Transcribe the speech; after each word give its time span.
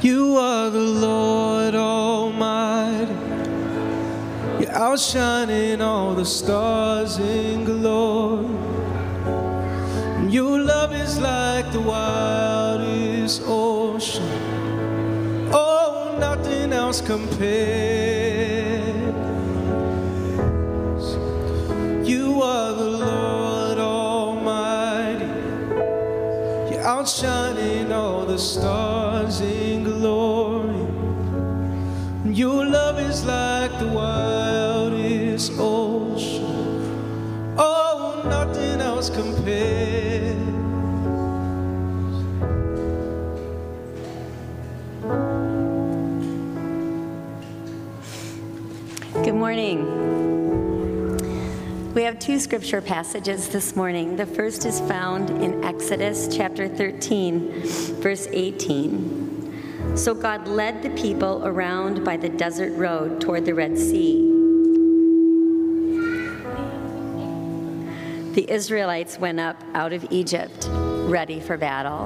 You 0.00 0.36
are 0.36 0.70
the 0.70 0.78
Lord 0.78 1.74
Almighty. 1.74 3.12
You're 4.60 4.70
outshining 4.70 5.80
all 5.80 6.14
the 6.14 6.24
stars 6.24 7.18
in 7.18 7.64
glory. 7.64 8.46
Your 10.30 10.60
love 10.60 10.92
is 10.94 11.18
like 11.18 11.72
the 11.72 11.80
wildest 11.80 13.42
ocean. 13.44 14.22
Oh, 15.52 16.16
nothing 16.20 16.72
else 16.72 17.00
compares. 17.00 17.58
You 22.08 22.40
are 22.40 22.72
the 22.72 22.90
Lord 23.04 23.78
Almighty. 23.78 25.24
You're 26.70 26.86
outshining 26.86 27.90
all 27.90 28.24
the 28.24 28.38
stars 28.38 29.40
in. 29.40 29.57
Your 32.38 32.64
love 32.64 33.00
is 33.00 33.24
like 33.24 33.76
the 33.80 33.88
wildest 33.88 35.54
ocean. 35.58 37.56
Oh, 37.58 38.22
nothing 38.26 38.80
else 38.80 39.10
compares. 39.10 40.36
Good 49.24 49.34
morning. 49.34 49.82
We 51.94 52.04
have 52.04 52.20
two 52.20 52.38
scripture 52.38 52.80
passages 52.80 53.48
this 53.48 53.74
morning. 53.74 54.14
The 54.14 54.26
first 54.26 54.64
is 54.64 54.78
found 54.78 55.30
in 55.42 55.64
Exodus 55.64 56.28
chapter 56.30 56.68
13, 56.68 57.64
verse 58.00 58.28
18. 58.30 59.27
So 59.98 60.14
God 60.14 60.46
led 60.46 60.80
the 60.80 60.90
people 60.90 61.44
around 61.44 62.04
by 62.04 62.16
the 62.16 62.28
desert 62.28 62.72
road 62.78 63.20
toward 63.20 63.44
the 63.44 63.52
Red 63.52 63.76
Sea. 63.76 64.20
The 68.34 68.48
Israelites 68.48 69.18
went 69.18 69.40
up 69.40 69.60
out 69.74 69.92
of 69.92 70.06
Egypt, 70.10 70.68
ready 70.70 71.40
for 71.40 71.56
battle. 71.56 72.04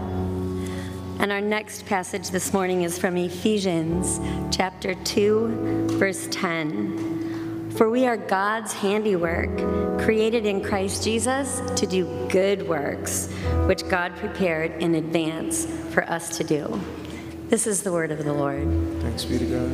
And 1.18 1.30
our 1.30 1.42
next 1.42 1.84
passage 1.84 2.30
this 2.30 2.54
morning 2.54 2.82
is 2.82 2.98
from 2.98 3.18
Ephesians 3.18 4.20
chapter 4.50 4.94
2, 4.94 5.88
verse 5.98 6.28
10. 6.30 7.72
For 7.72 7.90
we 7.90 8.06
are 8.06 8.16
God's 8.16 8.72
handiwork, 8.72 9.54
created 10.00 10.46
in 10.46 10.64
Christ 10.64 11.04
Jesus 11.04 11.60
to 11.76 11.86
do 11.86 12.06
good 12.30 12.66
works, 12.66 13.30
which 13.66 13.86
God 13.86 14.16
prepared 14.16 14.82
in 14.82 14.94
advance 14.94 15.66
for 15.90 16.04
us 16.04 16.38
to 16.38 16.44
do. 16.44 16.80
This 17.52 17.66
is 17.66 17.82
the 17.82 17.92
word 17.92 18.10
of 18.10 18.24
the 18.24 18.32
Lord. 18.32 18.66
Thanks 19.02 19.26
be 19.26 19.36
to 19.36 19.44
God. 19.44 19.70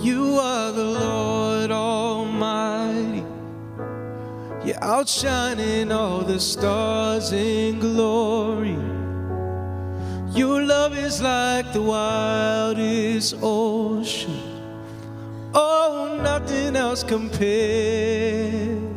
You 0.00 0.38
are 0.38 0.70
the 0.70 0.84
Lord 0.84 1.72
Almighty. 1.72 3.24
You're 4.64 4.80
outshining 4.80 5.90
all 5.90 6.20
the 6.20 6.38
stars 6.38 7.32
in 7.32 7.80
glory. 7.80 8.78
Your 10.38 10.62
love 10.62 10.96
is 10.96 11.20
like 11.20 11.72
the 11.72 11.82
wildest 11.82 13.34
ocean. 13.42 14.40
Oh, 15.52 16.20
nothing 16.22 16.76
else 16.76 17.02
compares. 17.02 18.89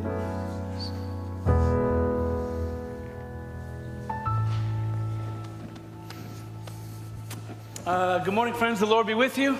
Uh, 7.86 8.18
good 8.20 8.34
morning, 8.34 8.54
friends. 8.54 8.80
The 8.80 8.86
Lord 8.86 9.08
be 9.08 9.14
with 9.14 9.38
you. 9.38 9.58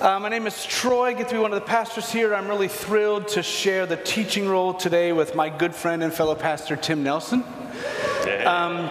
Uh, 0.00 0.18
my 0.18 0.28
name 0.28 0.48
is 0.48 0.66
Troy. 0.66 1.10
I 1.10 1.12
get 1.12 1.28
to 1.28 1.36
be 1.36 1.40
one 1.40 1.52
of 1.52 1.60
the 1.60 1.66
pastors 1.66 2.10
here. 2.10 2.34
I'm 2.34 2.48
really 2.48 2.66
thrilled 2.66 3.28
to 3.28 3.44
share 3.44 3.86
the 3.86 3.96
teaching 3.96 4.48
role 4.48 4.74
today 4.74 5.12
with 5.12 5.36
my 5.36 5.48
good 5.48 5.72
friend 5.72 6.02
and 6.02 6.12
fellow 6.12 6.34
pastor, 6.34 6.74
Tim 6.74 7.04
Nelson. 7.04 7.44
Um, 8.44 8.90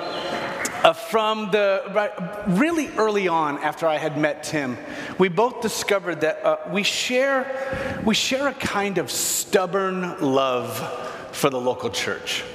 uh, 0.81 0.94
from 0.94 1.51
the 1.51 2.41
really 2.47 2.88
early 2.95 3.28
on 3.28 3.57
after 3.57 3.85
I 3.85 3.97
had 3.97 4.17
met 4.17 4.44
Tim, 4.44 4.78
we 5.17 5.28
both 5.28 5.59
discovered 5.59 6.22
that 6.22 6.45
uh, 6.45 6.57
we 6.72 6.84
share 6.84 8.00
we 8.06 8.16
share 8.16 8.47
a 8.47 8.53
kind 8.53 8.97
of 8.97 9.11
stubborn 9.11 10.22
love 10.22 10.79
for 11.34 11.50
the 11.50 11.59
local 11.59 11.90
church. 11.90 12.45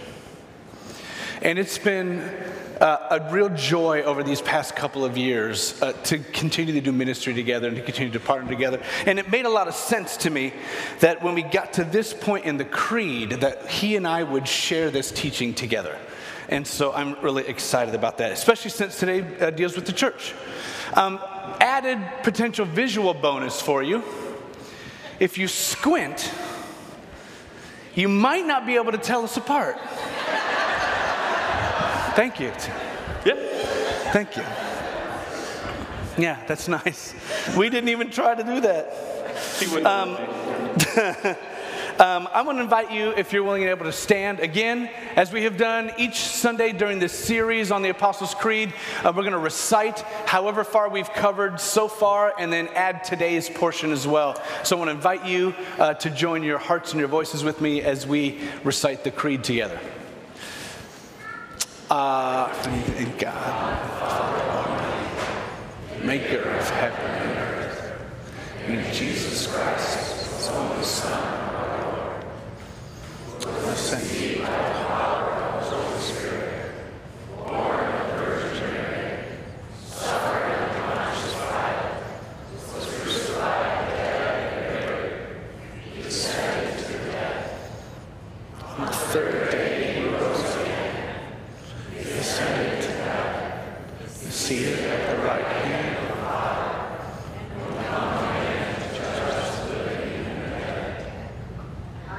And 1.42 1.58
it's 1.58 1.76
been 1.76 2.26
uh, 2.80 3.18
a 3.20 3.32
real 3.32 3.48
joy 3.50 4.02
over 4.02 4.22
these 4.22 4.40
past 4.40 4.76
couple 4.76 5.04
of 5.04 5.16
years 5.16 5.80
uh, 5.82 5.92
to 6.04 6.18
continue 6.18 6.74
to 6.74 6.80
do 6.80 6.92
ministry 6.92 7.34
together 7.34 7.68
and 7.68 7.76
to 7.76 7.82
continue 7.82 8.12
to 8.12 8.20
partner 8.20 8.48
together. 8.48 8.80
And 9.06 9.18
it 9.18 9.30
made 9.30 9.46
a 9.46 9.50
lot 9.50 9.68
of 9.68 9.74
sense 9.74 10.16
to 10.18 10.30
me 10.30 10.52
that 11.00 11.22
when 11.22 11.34
we 11.34 11.42
got 11.42 11.74
to 11.74 11.84
this 11.84 12.12
point 12.12 12.44
in 12.44 12.56
the 12.56 12.64
creed, 12.64 13.30
that 13.30 13.68
he 13.68 13.96
and 13.96 14.06
I 14.06 14.22
would 14.22 14.46
share 14.46 14.90
this 14.90 15.10
teaching 15.10 15.54
together. 15.54 15.96
And 16.48 16.66
so 16.66 16.92
I'm 16.92 17.14
really 17.22 17.46
excited 17.46 17.94
about 17.94 18.18
that, 18.18 18.32
especially 18.32 18.70
since 18.70 18.98
today 18.98 19.24
uh, 19.40 19.50
deals 19.50 19.74
with 19.74 19.86
the 19.86 19.92
church. 19.92 20.34
Um, 20.94 21.18
added 21.60 21.98
potential 22.22 22.66
visual 22.66 23.14
bonus 23.14 23.60
for 23.60 23.82
you 23.82 24.02
if 25.18 25.38
you 25.38 25.48
squint, 25.48 26.30
you 27.94 28.08
might 28.08 28.44
not 28.44 28.66
be 28.66 28.74
able 28.76 28.92
to 28.92 28.98
tell 28.98 29.24
us 29.24 29.36
apart. 29.36 29.78
Thank 32.16 32.40
you. 32.40 32.46
Yep. 33.26 33.38
Thank 34.14 34.36
you. 34.36 34.42
Yeah, 36.16 36.42
that's 36.46 36.66
nice. 36.66 37.14
We 37.58 37.68
didn't 37.68 37.90
even 37.90 38.10
try 38.10 38.34
to 38.34 38.42
do 38.42 38.58
that. 38.62 38.90
Um, 39.84 40.16
um, 42.00 42.26
I'm 42.32 42.46
going 42.46 42.56
to 42.56 42.62
invite 42.62 42.90
you, 42.90 43.10
if 43.18 43.34
you're 43.34 43.42
willing 43.42 43.64
and 43.64 43.70
able 43.70 43.84
to 43.84 43.92
stand 43.92 44.40
again, 44.40 44.88
as 45.14 45.30
we 45.30 45.42
have 45.42 45.58
done 45.58 45.92
each 45.98 46.16
Sunday 46.16 46.72
during 46.72 47.00
this 47.00 47.12
series 47.12 47.70
on 47.70 47.82
the 47.82 47.90
Apostles' 47.90 48.34
Creed. 48.34 48.72
Uh, 49.04 49.12
we're 49.14 49.20
going 49.20 49.32
to 49.32 49.38
recite 49.38 50.00
however 50.24 50.64
far 50.64 50.88
we've 50.88 51.12
covered 51.12 51.60
so 51.60 51.86
far 51.86 52.32
and 52.38 52.50
then 52.50 52.68
add 52.68 53.04
today's 53.04 53.50
portion 53.50 53.92
as 53.92 54.06
well. 54.06 54.42
So 54.64 54.76
I 54.76 54.78
want 54.78 54.88
to 54.88 54.94
invite 54.94 55.26
you 55.26 55.54
uh, 55.78 55.92
to 55.92 56.08
join 56.08 56.42
your 56.42 56.56
hearts 56.56 56.92
and 56.92 56.98
your 56.98 57.10
voices 57.10 57.44
with 57.44 57.60
me 57.60 57.82
as 57.82 58.06
we 58.06 58.40
recite 58.64 59.04
the 59.04 59.10
Creed 59.10 59.44
together. 59.44 59.78
Uh, 61.88 62.52
in 62.98 63.16
God, 63.16 63.78
maker 66.02 66.42
of 66.42 66.68
heaven 66.70 66.98
and 66.98 67.38
earth, 67.38 67.92
and 68.66 68.92
Jesus 68.92 69.46
Christ, 69.46 70.26
his 70.36 70.48
only 70.48 70.82
Son, 70.82 72.24
who 73.40 73.74
sent 73.76 74.02
you 74.20 74.38
by 74.40 74.46
the 74.46 74.84
power 74.84 75.30
of 75.30 75.70
the 75.70 75.76
Holy 75.76 76.00
Spirit, 76.00 76.74
born 77.46 77.78
of 77.78 78.08
the 78.08 78.14
Virgin 78.16 78.72
Mary, 78.72 79.22
suffered 79.86 80.42
under 80.42 80.80
Pontius 80.82 81.34
Pilate, 81.34 81.86
was 82.74 82.86
crucified, 83.00 83.88
dead, 83.90 84.34
and 84.52 84.66
buried. 84.74 85.22
He 85.94 86.02
descended 86.02 86.78
to 86.84 86.92
death. 87.12 87.46
On 88.76 88.86
the 88.86 88.92
third 88.92 89.50
day 89.52 89.70
he 89.94 90.08
rose 90.08 90.56
again. 90.56 90.74
He 91.92 92.02
ascended 92.02 92.82
to 92.82 92.90
heaven, 92.92 93.42
and 94.00 94.32
seated 94.32 94.78
at 94.80 95.00
the 95.10 95.22
right 95.22 95.46
hand 95.46 95.96
of 95.96 96.02
God, 96.18 96.58
and 97.50 97.58
will 97.62 97.82
come 97.84 98.12
again 98.36 98.66
to 98.80 98.86
judge 98.94 99.48
the 99.56 99.64
living 99.74 100.12
and 100.26 100.36
the 100.42 100.48
dead. 100.56 101.12
I 102.08 102.10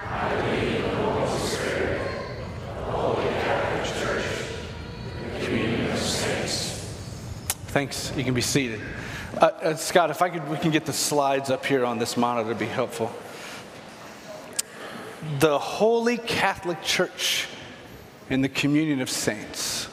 believe 0.42 0.76
in 0.76 0.82
the 0.82 0.88
Holy 0.98 1.40
Spirit, 1.48 2.02
the 2.64 2.84
Holy 2.84 3.28
Catholic 3.28 3.86
Church, 4.02 4.28
the 5.34 5.46
communion 5.46 5.92
of 5.92 6.00
saints. 6.00 6.58
Thanks. 7.68 8.07
You 8.18 8.24
can 8.24 8.34
be 8.34 8.42
seated. 8.42 8.82
Uh, 9.36 9.46
uh, 9.46 9.76
Scott, 9.76 10.10
if 10.10 10.24
I 10.24 10.30
could, 10.30 10.50
we 10.50 10.58
can 10.58 10.72
get 10.72 10.86
the 10.86 10.94
slides 10.94 11.52
up 11.52 11.64
here 11.64 11.86
on 11.86 12.00
this 12.00 12.18
monitor, 12.18 12.50
it'd 12.50 12.58
be 12.58 12.66
helpful. 12.66 13.12
The 15.40 15.60
Holy 15.60 16.18
Catholic 16.18 16.82
Church 16.82 17.48
and 18.32 18.44
the 18.44 18.50
communion 18.50 19.02
of 19.02 19.10
saints. 19.12 19.88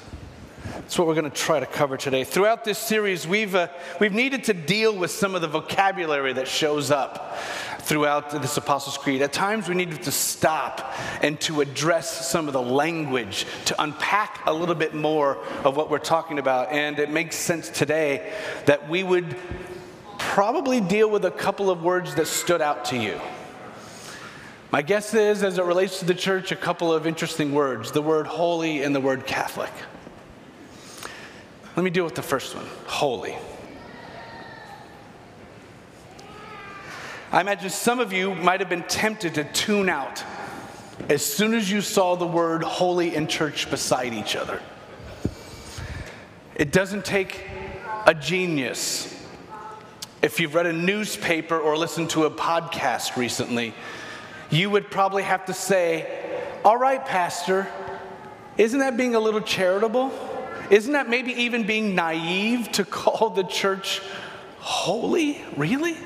That's 0.65 0.99
what 0.99 1.07
we're 1.07 1.15
going 1.15 1.31
to 1.31 1.37
try 1.37 1.61
to 1.61 1.67
cover 1.67 1.99
today. 1.99 2.25
Throughout 2.25 2.65
this 2.65 2.79
series, 2.79 3.29
we've, 3.29 3.55
uh, 3.55 3.69
we've 4.01 4.15
needed 4.15 4.45
to 4.45 4.55
deal 4.55 4.97
with 4.97 5.11
some 5.11 5.35
of 5.35 5.43
the 5.43 5.49
vocabulary 5.49 6.33
that 6.33 6.49
shows 6.49 6.91
up 6.91 7.37
throughout 7.85 8.31
this 8.31 8.57
Apostles' 8.57 8.99
Creed. 8.99 9.23
At 9.23 9.33
times, 9.33 9.69
we 9.69 9.75
needed 9.75 10.03
to 10.05 10.13
stop 10.13 10.95
and 11.23 11.41
to 11.43 11.61
address 11.61 12.29
some 12.29 12.47
of 12.47 12.53
the 12.53 12.63
language, 12.63 13.47
to 13.67 13.83
unpack 13.83 14.41
a 14.47 14.53
little 14.53 14.75
bit 14.75 14.95
more 14.95 15.39
of 15.65 15.77
what 15.77 15.91
we're 15.91 15.99
talking 15.99 16.39
about. 16.39 16.73
And 16.73 16.99
it 16.99 17.11
makes 17.11 17.37
sense 17.37 17.69
today 17.69 18.33
that 18.67 18.89
we 18.89 19.03
would 19.03 19.37
probably 20.19 20.81
deal 20.81 21.11
with 21.11 21.25
a 21.25 21.31
couple 21.31 21.71
of 21.71 21.83
words 21.83 22.15
that 22.15 22.27
stood 22.27 22.63
out 22.63 22.87
to 22.87 22.97
you. 22.97 23.21
My 24.73 24.83
guess 24.83 25.15
is, 25.15 25.45
as 25.45 25.59
it 25.59 25.65
relates 25.65 26.01
to 26.01 26.05
the 26.05 26.15
church, 26.15 26.51
a 26.51 26.57
couple 26.57 26.93
of 26.93 27.07
interesting 27.07 27.53
words 27.53 27.93
the 27.93 28.03
word 28.03 28.27
holy 28.27 28.83
and 28.83 28.95
the 28.95 29.01
word 29.01 29.27
Catholic. 29.27 29.71
Let 31.77 31.83
me 31.85 31.91
deal 31.91 32.05
with 32.05 32.15
the 32.15 32.23
first 32.23 32.55
one 32.55 32.67
holy. 32.87 33.37
I 37.35 37.41
imagine 37.41 37.69
some 37.69 37.99
of 37.99 38.13
you 38.13 38.33
might 38.33 38.61
have 38.61 38.69
been 38.69 38.85
tempted 38.85 39.35
to 39.35 39.43
tune 39.43 39.89
out 39.89 40.23
as 41.09 41.27
soon 41.27 41.53
as 41.55 41.69
you 41.69 41.81
saw 41.81 42.15
the 42.15 42.25
word 42.25 42.63
holy 42.63 43.17
and 43.17 43.29
church 43.29 43.69
beside 43.69 44.15
each 44.15 44.37
other. 44.37 44.63
It 46.55 46.71
doesn't 46.71 47.05
take 47.05 47.45
a 48.07 48.15
genius. 48.15 49.13
If 50.23 50.39
you've 50.39 50.55
read 50.55 50.67
a 50.67 50.73
newspaper 50.73 51.59
or 51.59 51.77
listened 51.77 52.11
to 52.11 52.27
a 52.27 52.31
podcast 52.31 53.17
recently, 53.17 53.75
you 54.49 54.71
would 54.71 54.89
probably 54.89 55.25
have 55.25 55.47
to 55.47 55.55
say, 55.55 56.39
All 56.65 56.77
right, 56.77 57.05
Pastor, 57.05 57.67
isn't 58.59 58.79
that 58.79 58.97
being 58.97 59.17
a 59.17 59.21
little 59.21 59.41
charitable? 59.41 60.13
Isn't 60.71 60.93
that 60.93 61.09
maybe 61.09 61.33
even 61.33 61.67
being 61.67 61.97
naive 61.97 62.71
to 62.71 62.85
call 62.85 63.31
the 63.31 63.43
church 63.43 64.01
holy? 64.61 65.45
Really? 65.57 65.97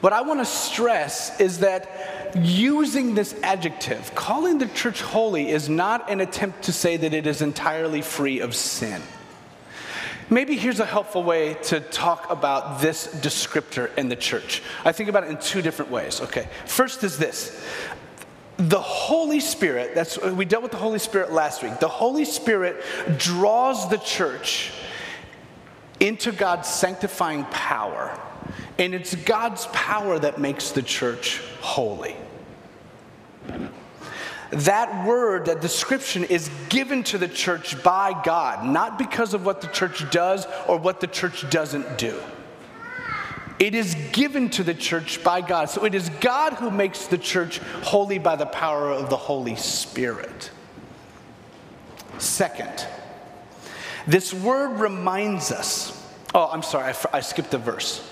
What 0.00 0.12
I 0.12 0.20
want 0.20 0.40
to 0.40 0.44
stress 0.44 1.40
is 1.40 1.58
that 1.58 2.36
using 2.36 3.14
this 3.14 3.34
adjective, 3.42 4.14
calling 4.14 4.58
the 4.58 4.66
church 4.66 5.02
holy, 5.02 5.48
is 5.50 5.68
not 5.68 6.10
an 6.10 6.20
attempt 6.20 6.62
to 6.64 6.72
say 6.72 6.96
that 6.96 7.12
it 7.12 7.26
is 7.26 7.42
entirely 7.42 8.02
free 8.02 8.40
of 8.40 8.54
sin. 8.54 9.02
Maybe 10.30 10.56
here's 10.56 10.78
a 10.78 10.84
helpful 10.84 11.24
way 11.24 11.54
to 11.64 11.80
talk 11.80 12.30
about 12.30 12.80
this 12.80 13.06
descriptor 13.06 13.94
in 13.96 14.08
the 14.08 14.16
church. 14.16 14.62
I 14.84 14.92
think 14.92 15.08
about 15.08 15.24
it 15.24 15.30
in 15.30 15.38
two 15.38 15.62
different 15.62 15.90
ways. 15.90 16.20
Okay. 16.20 16.48
First 16.66 17.02
is 17.02 17.16
this 17.16 17.58
the 18.58 18.80
Holy 18.80 19.40
Spirit, 19.40 19.94
that's 19.94 20.20
we 20.20 20.44
dealt 20.44 20.64
with 20.64 20.72
the 20.72 20.78
Holy 20.78 20.98
Spirit 20.98 21.32
last 21.32 21.62
week. 21.62 21.78
The 21.78 21.88
Holy 21.88 22.24
Spirit 22.24 22.84
draws 23.16 23.88
the 23.88 23.98
church 23.98 24.72
into 26.00 26.32
God's 26.32 26.68
sanctifying 26.68 27.44
power. 27.46 28.20
And 28.78 28.94
it's 28.94 29.14
God's 29.14 29.66
power 29.66 30.18
that 30.18 30.38
makes 30.38 30.70
the 30.70 30.82
church 30.82 31.42
holy. 31.60 32.16
That 34.50 35.06
word, 35.06 35.46
that 35.46 35.60
description 35.60 36.24
is 36.24 36.50
given 36.68 37.02
to 37.04 37.18
the 37.18 37.28
church 37.28 37.82
by 37.82 38.18
God, 38.24 38.64
not 38.64 38.96
because 38.96 39.34
of 39.34 39.44
what 39.44 39.60
the 39.60 39.66
church 39.66 40.08
does 40.10 40.46
or 40.66 40.78
what 40.78 41.00
the 41.00 41.06
church 41.06 41.48
doesn't 41.50 41.98
do. 41.98 42.18
It 43.58 43.74
is 43.74 43.96
given 44.12 44.48
to 44.50 44.62
the 44.62 44.74
church 44.74 45.22
by 45.24 45.40
God. 45.40 45.68
So 45.68 45.84
it 45.84 45.94
is 45.94 46.08
God 46.20 46.54
who 46.54 46.70
makes 46.70 47.06
the 47.06 47.18
church 47.18 47.58
holy 47.82 48.18
by 48.18 48.36
the 48.36 48.46
power 48.46 48.90
of 48.90 49.10
the 49.10 49.16
Holy 49.16 49.56
Spirit. 49.56 50.50
Second, 52.18 52.86
this 54.06 54.32
word 54.32 54.80
reminds 54.80 55.50
us. 55.50 55.94
Oh, 56.34 56.48
I'm 56.50 56.62
sorry, 56.62 56.92
I, 56.92 57.18
I 57.18 57.20
skipped 57.20 57.52
a 57.52 57.58
verse. 57.58 58.08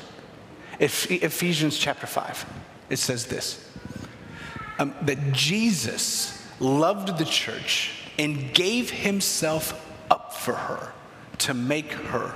Ephesians 0.79 1.79
chapter 1.79 2.07
5, 2.07 2.47
it 2.91 2.99
says 2.99 3.27
this 3.27 3.67
um, 4.79 4.95
that 5.03 5.33
Jesus 5.33 6.47
loved 6.61 7.19
the 7.19 7.25
church 7.25 7.93
and 8.19 8.53
gave 8.55 8.91
himself 8.91 9.83
up 10.11 10.35
for 10.35 10.55
her 10.55 10.93
to 11.39 11.55
make 11.55 11.93
her 11.93 12.35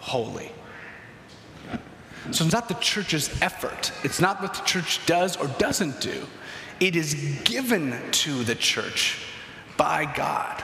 holy. 0.00 0.50
So 2.30 2.44
it's 2.44 2.52
not 2.52 2.68
the 2.68 2.74
church's 2.74 3.40
effort, 3.42 3.92
it's 4.04 4.20
not 4.20 4.40
what 4.40 4.54
the 4.54 4.62
church 4.62 5.04
does 5.06 5.36
or 5.36 5.48
doesn't 5.58 6.00
do. 6.00 6.26
It 6.78 6.96
is 6.96 7.14
given 7.44 7.96
to 8.12 8.44
the 8.44 8.54
church 8.54 9.24
by 9.76 10.04
God. 10.04 10.62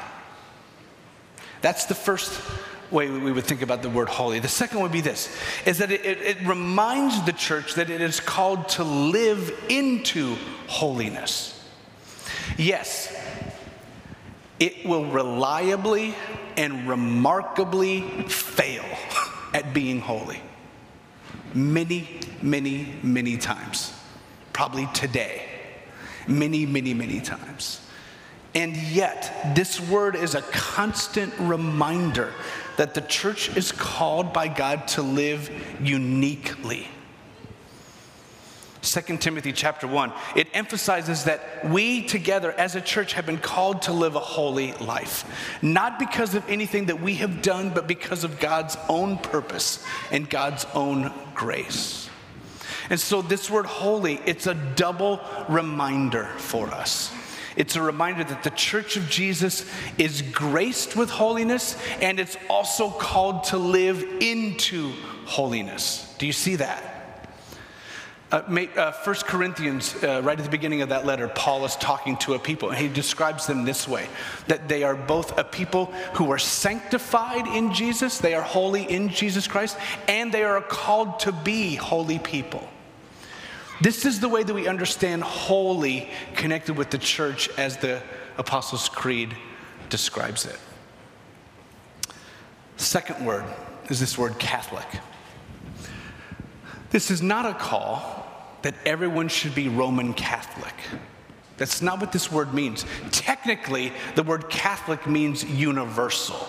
That's 1.60 1.86
the 1.86 1.94
first 1.94 2.40
way 2.90 3.10
we 3.10 3.32
would 3.32 3.44
think 3.44 3.62
about 3.62 3.82
the 3.82 3.90
word 3.90 4.08
holy. 4.08 4.38
The 4.38 4.48
second 4.48 4.80
would 4.80 4.92
be 4.92 5.00
this 5.00 5.34
is 5.66 5.78
that 5.78 5.90
it, 5.90 6.04
it, 6.04 6.46
reminds 6.46 7.22
the 7.24 7.32
church 7.32 7.74
that 7.74 7.90
it 7.90 8.00
is 8.00 8.20
called 8.20 8.68
to 8.70 8.84
live 8.84 9.52
into 9.68 10.36
holiness. 10.66 11.54
Yes, 12.56 13.14
it 14.58 14.86
will 14.86 15.06
reliably 15.06 16.14
and 16.56 16.88
remarkably 16.88 18.00
fail 18.28 18.84
at 19.54 19.72
being 19.72 20.00
holy. 20.00 20.40
Many, 21.54 22.20
many, 22.42 22.94
many 23.02 23.36
times. 23.36 23.92
Probably 24.52 24.88
today. 24.92 25.42
Many, 26.26 26.66
many, 26.66 26.94
many 26.94 27.20
times. 27.20 27.80
And 28.54 28.76
yet, 28.76 29.54
this 29.54 29.78
word 29.80 30.16
is 30.16 30.34
a 30.34 30.42
constant 30.42 31.32
reminder 31.38 32.32
that 32.76 32.94
the 32.94 33.00
church 33.02 33.54
is 33.56 33.72
called 33.72 34.32
by 34.32 34.48
God 34.48 34.88
to 34.88 35.02
live 35.02 35.50
uniquely. 35.80 36.88
2 38.80 39.18
Timothy 39.18 39.52
chapter 39.52 39.86
1, 39.86 40.12
it 40.36 40.48
emphasizes 40.54 41.24
that 41.24 41.68
we 41.68 42.06
together 42.06 42.52
as 42.52 42.76
a 42.76 42.80
church 42.80 43.12
have 43.14 43.26
been 43.26 43.38
called 43.38 43.82
to 43.82 43.92
live 43.92 44.14
a 44.14 44.20
holy 44.20 44.72
life. 44.74 45.24
Not 45.60 45.98
because 45.98 46.34
of 46.34 46.48
anything 46.48 46.86
that 46.86 47.00
we 47.00 47.14
have 47.16 47.42
done, 47.42 47.70
but 47.70 47.86
because 47.86 48.24
of 48.24 48.38
God's 48.40 48.76
own 48.88 49.18
purpose 49.18 49.84
and 50.10 50.30
God's 50.30 50.64
own 50.74 51.12
grace. 51.34 52.08
And 52.88 52.98
so 52.98 53.20
this 53.20 53.50
word 53.50 53.66
holy, 53.66 54.20
it's 54.24 54.46
a 54.46 54.54
double 54.54 55.20
reminder 55.48 56.26
for 56.38 56.68
us. 56.68 57.12
It's 57.58 57.74
a 57.74 57.82
reminder 57.82 58.22
that 58.22 58.44
the 58.44 58.50
church 58.50 58.96
of 58.96 59.10
Jesus 59.10 59.68
is 59.98 60.22
graced 60.22 60.94
with 60.94 61.10
holiness 61.10 61.76
and 62.00 62.20
it's 62.20 62.36
also 62.48 62.88
called 62.88 63.42
to 63.44 63.58
live 63.58 64.00
into 64.20 64.92
holiness. 65.24 66.14
Do 66.18 66.26
you 66.26 66.32
see 66.32 66.54
that? 66.56 66.98
Uh, 68.30 68.42
uh, 68.76 68.92
1 68.92 69.14
Corinthians, 69.26 69.96
uh, 70.04 70.20
right 70.22 70.38
at 70.38 70.44
the 70.44 70.50
beginning 70.50 70.82
of 70.82 70.90
that 70.90 71.04
letter, 71.04 71.26
Paul 71.28 71.64
is 71.64 71.74
talking 71.76 72.16
to 72.18 72.34
a 72.34 72.38
people, 72.38 72.68
and 72.68 72.78
he 72.78 72.86
describes 72.86 73.46
them 73.46 73.64
this 73.64 73.88
way 73.88 74.06
that 74.46 74.68
they 74.68 74.84
are 74.84 74.94
both 74.94 75.36
a 75.36 75.44
people 75.44 75.86
who 76.14 76.30
are 76.30 76.38
sanctified 76.38 77.46
in 77.48 77.72
Jesus, 77.72 78.18
they 78.18 78.34
are 78.34 78.42
holy 78.42 78.82
in 78.82 79.08
Jesus 79.08 79.48
Christ, 79.48 79.78
and 80.06 80.30
they 80.30 80.44
are 80.44 80.60
called 80.60 81.18
to 81.20 81.32
be 81.32 81.74
holy 81.74 82.18
people. 82.18 82.68
This 83.80 84.04
is 84.04 84.18
the 84.18 84.28
way 84.28 84.42
that 84.42 84.52
we 84.52 84.66
understand 84.66 85.22
holy 85.22 86.08
connected 86.34 86.76
with 86.76 86.90
the 86.90 86.98
church 86.98 87.48
as 87.56 87.76
the 87.76 88.02
Apostles' 88.36 88.88
Creed 88.88 89.36
describes 89.88 90.46
it. 90.46 90.58
Second 92.76 93.24
word 93.24 93.44
is 93.88 94.00
this 94.00 94.18
word 94.18 94.38
Catholic. 94.38 94.86
This 96.90 97.10
is 97.10 97.22
not 97.22 97.46
a 97.46 97.54
call 97.54 98.26
that 98.62 98.74
everyone 98.84 99.28
should 99.28 99.54
be 99.54 99.68
Roman 99.68 100.12
Catholic. 100.14 100.74
That's 101.56 101.82
not 101.82 102.00
what 102.00 102.12
this 102.12 102.30
word 102.30 102.54
means. 102.54 102.84
Technically, 103.10 103.92
the 104.14 104.22
word 104.22 104.48
Catholic 104.48 105.06
means 105.06 105.44
universal, 105.44 106.48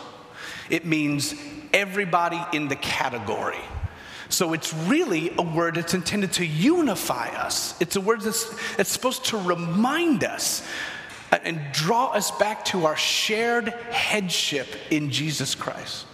it 0.70 0.86
means 0.86 1.36
everybody 1.74 2.40
in 2.54 2.68
the 2.68 2.76
category. 2.76 3.60
So 4.30 4.54
it's 4.54 4.74
really 4.74 5.34
a 5.38 5.42
word 5.42 5.76
that's 5.76 5.96
intended 5.96 6.34
to 6.34 6.46
unify 6.46 7.30
us. 7.30 7.76
It's 7.82 7.96
a 7.96 8.02
word 8.02 8.22
that's, 8.22 8.76
that's 8.76 8.92
supposed 8.92 9.26
to 9.26 9.38
remind 9.38 10.24
us 10.24 10.66
and 11.32 11.60
draw 11.74 12.08
us 12.08 12.32
back 12.32 12.66
to 12.66 12.86
our 12.86 12.96
shared 12.96 13.70
headship 13.70 14.68
in 14.92 15.10
Jesus 15.10 15.56
Christ. 15.56 16.06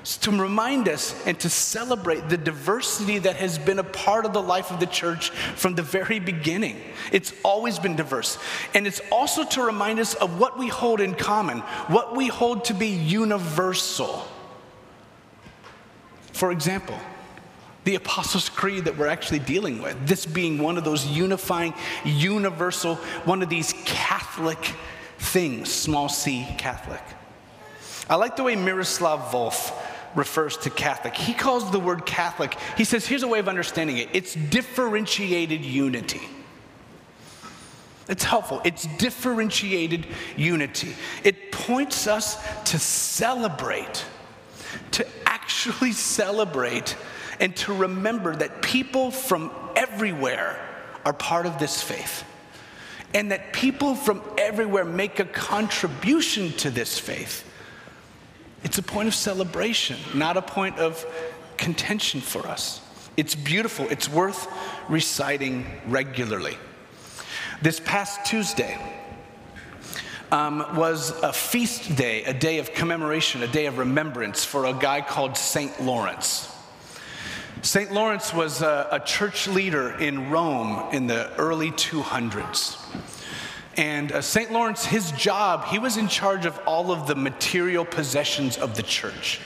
It's 0.00 0.16
to 0.18 0.30
remind 0.30 0.88
us 0.88 1.14
and 1.26 1.38
to 1.40 1.50
celebrate 1.50 2.30
the 2.30 2.38
diversity 2.38 3.18
that 3.18 3.36
has 3.36 3.58
been 3.58 3.78
a 3.78 3.84
part 3.84 4.24
of 4.24 4.32
the 4.32 4.42
life 4.42 4.70
of 4.70 4.80
the 4.80 4.86
church 4.86 5.28
from 5.28 5.74
the 5.74 5.82
very 5.82 6.18
beginning. 6.18 6.80
It's 7.12 7.34
always 7.44 7.78
been 7.78 7.96
diverse. 7.96 8.38
And 8.74 8.86
it's 8.86 9.02
also 9.12 9.44
to 9.44 9.62
remind 9.62 10.00
us 10.00 10.14
of 10.14 10.40
what 10.40 10.58
we 10.58 10.68
hold 10.68 11.02
in 11.02 11.14
common, 11.14 11.58
what 11.88 12.16
we 12.16 12.28
hold 12.28 12.64
to 12.66 12.74
be 12.74 12.88
universal. 12.88 14.26
For 16.38 16.52
example, 16.52 16.96
the 17.82 17.96
Apostles' 17.96 18.48
Creed 18.48 18.84
that 18.84 18.96
we're 18.96 19.08
actually 19.08 19.40
dealing 19.40 19.82
with, 19.82 20.06
this 20.06 20.24
being 20.24 20.58
one 20.58 20.78
of 20.78 20.84
those 20.84 21.04
unifying, 21.04 21.74
universal, 22.04 22.94
one 23.24 23.42
of 23.42 23.48
these 23.48 23.74
Catholic 23.84 24.72
things, 25.18 25.68
small 25.68 26.08
c 26.08 26.46
Catholic. 26.56 27.02
I 28.08 28.14
like 28.14 28.36
the 28.36 28.44
way 28.44 28.54
Miroslav 28.54 29.32
Volf 29.32 29.74
refers 30.14 30.56
to 30.58 30.70
Catholic. 30.70 31.16
He 31.16 31.34
calls 31.34 31.72
the 31.72 31.80
word 31.80 32.06
Catholic, 32.06 32.56
he 32.76 32.84
says, 32.84 33.04
here's 33.04 33.24
a 33.24 33.28
way 33.28 33.40
of 33.40 33.48
understanding 33.48 33.96
it 33.96 34.08
it's 34.12 34.34
differentiated 34.34 35.64
unity. 35.64 36.22
It's 38.08 38.22
helpful. 38.22 38.62
It's 38.64 38.86
differentiated 38.98 40.06
unity. 40.36 40.94
It 41.24 41.50
points 41.50 42.06
us 42.06 42.38
to 42.66 42.78
celebrate, 42.78 44.04
to 44.92 45.04
actually 45.48 45.92
celebrate 45.92 46.94
and 47.40 47.56
to 47.56 47.72
remember 47.72 48.36
that 48.36 48.60
people 48.60 49.10
from 49.10 49.50
everywhere 49.76 50.60
are 51.06 51.14
part 51.14 51.46
of 51.46 51.58
this 51.58 51.82
faith. 51.82 52.22
And 53.14 53.32
that 53.32 53.54
people 53.54 53.94
from 53.94 54.20
everywhere 54.36 54.84
make 54.84 55.20
a 55.20 55.24
contribution 55.24 56.52
to 56.58 56.70
this 56.70 56.98
faith. 56.98 57.50
It's 58.62 58.76
a 58.76 58.82
point 58.82 59.08
of 59.08 59.14
celebration, 59.14 59.96
not 60.12 60.36
a 60.36 60.42
point 60.42 60.78
of 60.78 61.02
contention 61.56 62.20
for 62.20 62.46
us. 62.46 62.82
It's 63.16 63.34
beautiful, 63.34 63.86
it's 63.88 64.06
worth 64.06 64.48
reciting 64.90 65.64
regularly. 65.86 66.58
This 67.62 67.80
past 67.80 68.26
Tuesday 68.26 68.78
um, 70.30 70.76
was 70.76 71.10
a 71.22 71.32
feast 71.32 71.96
day, 71.96 72.24
a 72.24 72.34
day 72.34 72.58
of 72.58 72.72
commemoration, 72.72 73.42
a 73.42 73.46
day 73.46 73.66
of 73.66 73.78
remembrance 73.78 74.44
for 74.44 74.66
a 74.66 74.72
guy 74.72 75.00
called 75.00 75.36
St. 75.36 75.82
Lawrence. 75.82 76.54
St. 77.62 77.92
Lawrence 77.92 78.32
was 78.32 78.62
a, 78.62 78.88
a 78.92 79.00
church 79.00 79.48
leader 79.48 79.98
in 79.98 80.30
Rome 80.30 80.94
in 80.94 81.06
the 81.06 81.34
early 81.36 81.72
200s. 81.72 82.78
And 83.76 84.12
uh, 84.12 84.22
St. 84.22 84.52
Lawrence, 84.52 84.84
his 84.84 85.12
job, 85.12 85.66
he 85.66 85.78
was 85.78 85.96
in 85.96 86.08
charge 86.08 86.46
of 86.46 86.58
all 86.66 86.92
of 86.92 87.06
the 87.06 87.14
material 87.14 87.84
possessions 87.84 88.58
of 88.58 88.76
the 88.76 88.82
church. 88.82 89.40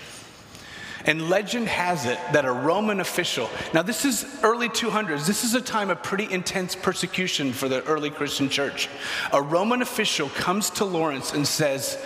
And 1.06 1.28
legend 1.28 1.68
has 1.68 2.06
it 2.06 2.18
that 2.32 2.44
a 2.44 2.52
Roman 2.52 3.00
official, 3.00 3.50
now 3.74 3.82
this 3.82 4.04
is 4.04 4.24
early 4.42 4.68
200s, 4.68 5.26
this 5.26 5.44
is 5.44 5.54
a 5.54 5.60
time 5.60 5.90
of 5.90 6.02
pretty 6.02 6.32
intense 6.32 6.76
persecution 6.76 7.52
for 7.52 7.68
the 7.68 7.82
early 7.84 8.10
Christian 8.10 8.48
church. 8.48 8.88
A 9.32 9.42
Roman 9.42 9.82
official 9.82 10.28
comes 10.28 10.70
to 10.70 10.84
Lawrence 10.84 11.32
and 11.32 11.46
says, 11.46 11.98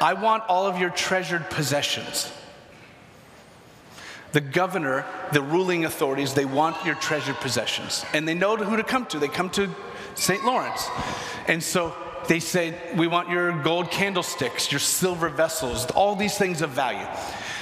I 0.00 0.14
want 0.14 0.44
all 0.48 0.66
of 0.66 0.78
your 0.78 0.90
treasured 0.90 1.48
possessions. 1.50 2.32
The 4.32 4.40
governor, 4.40 5.06
the 5.32 5.40
ruling 5.40 5.84
authorities, 5.84 6.34
they 6.34 6.44
want 6.44 6.84
your 6.84 6.94
treasured 6.96 7.36
possessions. 7.36 8.04
And 8.12 8.28
they 8.28 8.34
know 8.34 8.56
who 8.56 8.76
to 8.76 8.84
come 8.84 9.06
to. 9.06 9.18
They 9.18 9.28
come 9.28 9.50
to 9.50 9.70
St. 10.14 10.44
Lawrence. 10.44 10.86
And 11.48 11.62
so 11.62 11.94
they 12.28 12.40
say, 12.40 12.74
We 12.96 13.06
want 13.06 13.30
your 13.30 13.52
gold 13.62 13.90
candlesticks, 13.90 14.70
your 14.70 14.78
silver 14.78 15.28
vessels, 15.28 15.86
all 15.92 16.16
these 16.16 16.36
things 16.36 16.60
of 16.60 16.70
value. 16.70 17.06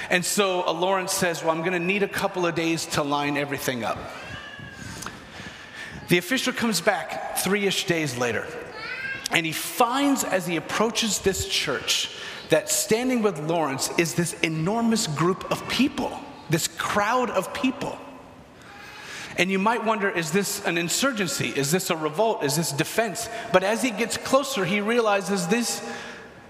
And 0.09 0.23
so 0.23 0.65
uh, 0.65 0.73
Lawrence 0.73 1.13
says, 1.13 1.41
Well, 1.41 1.51
I'm 1.51 1.61
going 1.61 1.73
to 1.73 1.79
need 1.79 2.03
a 2.03 2.07
couple 2.07 2.45
of 2.45 2.55
days 2.55 2.85
to 2.87 3.03
line 3.03 3.37
everything 3.37 3.83
up. 3.83 3.97
The 6.07 6.17
official 6.17 6.53
comes 6.53 6.81
back 6.81 7.37
three 7.37 7.65
ish 7.65 7.87
days 7.87 8.17
later, 8.17 8.45
and 9.31 9.45
he 9.45 9.51
finds 9.51 10.23
as 10.23 10.45
he 10.45 10.55
approaches 10.55 11.19
this 11.19 11.47
church 11.47 12.11
that 12.49 12.69
standing 12.69 13.23
with 13.23 13.39
Lawrence 13.39 13.89
is 13.97 14.13
this 14.13 14.33
enormous 14.41 15.07
group 15.07 15.51
of 15.51 15.67
people, 15.67 16.17
this 16.49 16.67
crowd 16.67 17.29
of 17.31 17.53
people. 17.53 17.97
And 19.37 19.51
you 19.51 19.59
might 19.59 19.83
wonder 19.83 20.09
is 20.09 20.31
this 20.31 20.63
an 20.65 20.77
insurgency? 20.77 21.49
Is 21.49 21.71
this 21.71 21.89
a 21.89 21.97
revolt? 21.97 22.43
Is 22.43 22.55
this 22.55 22.71
defense? 22.71 23.27
But 23.51 23.63
as 23.63 23.81
he 23.81 23.91
gets 23.91 24.17
closer, 24.17 24.63
he 24.63 24.79
realizes 24.79 25.47
this, 25.47 25.85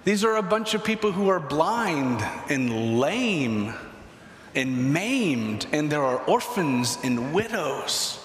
these 0.05 0.23
are 0.23 0.35
a 0.35 0.43
bunch 0.43 0.73
of 0.75 0.83
people 0.83 1.11
who 1.11 1.27
are 1.29 1.39
blind 1.39 2.21
and 2.47 2.99
lame 2.99 3.73
and 4.53 4.93
maimed, 4.93 5.67
and 5.71 5.91
there 5.91 6.03
are 6.03 6.17
orphans 6.25 6.97
and 7.03 7.33
widows. 7.33 8.19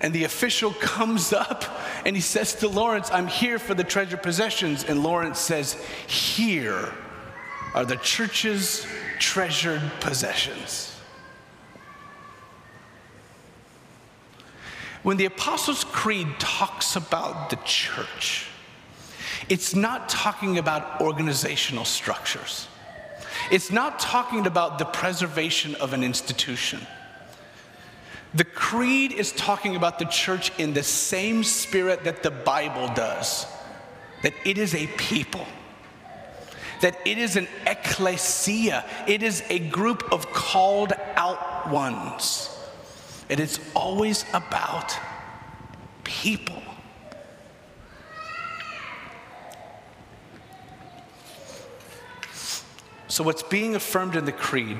And 0.00 0.14
the 0.14 0.24
official 0.24 0.70
comes 0.80 1.32
up 1.32 1.64
and 2.04 2.14
he 2.14 2.22
says 2.22 2.54
to 2.56 2.68
Lawrence, 2.68 3.10
I'm 3.10 3.26
here 3.26 3.58
for 3.58 3.74
the 3.74 3.84
treasure 3.84 4.16
possessions. 4.16 4.84
And 4.84 5.02
Lawrence 5.02 5.38
says, 5.38 5.74
Here 6.06 6.92
are 7.74 7.84
the 7.84 7.96
church's 7.96 8.86
treasured 9.18 9.82
possessions. 10.00 10.90
When 15.02 15.16
the 15.16 15.24
Apostles' 15.26 15.84
Creed 15.84 16.28
talks 16.38 16.96
about 16.96 17.50
the 17.50 17.56
church, 17.56 18.46
it's 19.48 19.74
not 19.74 20.08
talking 20.08 20.58
about 20.58 21.00
organizational 21.00 21.84
structures. 21.84 22.68
It's 23.50 23.70
not 23.70 23.98
talking 23.98 24.46
about 24.46 24.78
the 24.78 24.84
preservation 24.84 25.74
of 25.76 25.92
an 25.92 26.02
institution. 26.02 26.86
The 28.34 28.44
creed 28.44 29.12
is 29.12 29.32
talking 29.32 29.76
about 29.76 29.98
the 29.98 30.06
church 30.06 30.50
in 30.58 30.72
the 30.74 30.82
same 30.82 31.44
spirit 31.44 32.04
that 32.04 32.22
the 32.22 32.30
Bible 32.30 32.92
does 32.94 33.46
that 34.22 34.32
it 34.46 34.56
is 34.56 34.74
a 34.74 34.86
people, 34.96 35.44
that 36.80 36.96
it 37.04 37.18
is 37.18 37.36
an 37.36 37.46
ecclesia, 37.66 38.82
it 39.06 39.22
is 39.22 39.44
a 39.50 39.58
group 39.58 40.10
of 40.10 40.32
called 40.32 40.94
out 41.14 41.70
ones. 41.70 42.48
And 43.28 43.38
It 43.38 43.42
is 43.42 43.60
always 43.74 44.24
about 44.32 44.96
people. 46.04 46.62
So, 53.14 53.22
what's 53.22 53.44
being 53.44 53.76
affirmed 53.76 54.16
in 54.16 54.24
the 54.24 54.32
creed, 54.32 54.76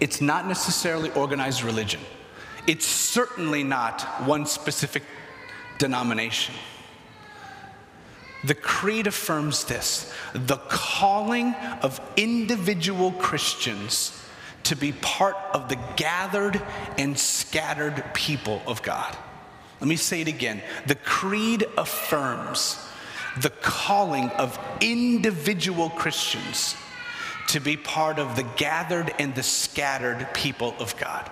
it's 0.00 0.22
not 0.22 0.48
necessarily 0.48 1.10
organized 1.10 1.62
religion. 1.62 2.00
It's 2.66 2.86
certainly 2.86 3.62
not 3.62 4.00
one 4.24 4.46
specific 4.46 5.02
denomination. 5.76 6.54
The 8.44 8.54
creed 8.54 9.06
affirms 9.06 9.64
this 9.64 10.14
the 10.32 10.56
calling 10.56 11.54
of 11.82 12.00
individual 12.16 13.12
Christians 13.12 14.18
to 14.62 14.74
be 14.74 14.92
part 14.92 15.36
of 15.52 15.68
the 15.68 15.76
gathered 15.96 16.62
and 16.96 17.18
scattered 17.18 18.02
people 18.14 18.62
of 18.66 18.82
God. 18.82 19.14
Let 19.78 19.88
me 19.88 19.96
say 19.96 20.22
it 20.22 20.28
again. 20.28 20.62
The 20.86 20.94
creed 20.94 21.66
affirms 21.76 22.78
the 23.36 23.50
calling 23.50 24.30
of 24.30 24.58
individual 24.80 25.90
Christians 25.90 26.76
to 27.54 27.60
be 27.60 27.76
part 27.76 28.18
of 28.18 28.34
the 28.34 28.42
gathered 28.56 29.14
and 29.20 29.32
the 29.36 29.42
scattered 29.42 30.26
people 30.34 30.74
of 30.80 30.96
God. 30.96 31.30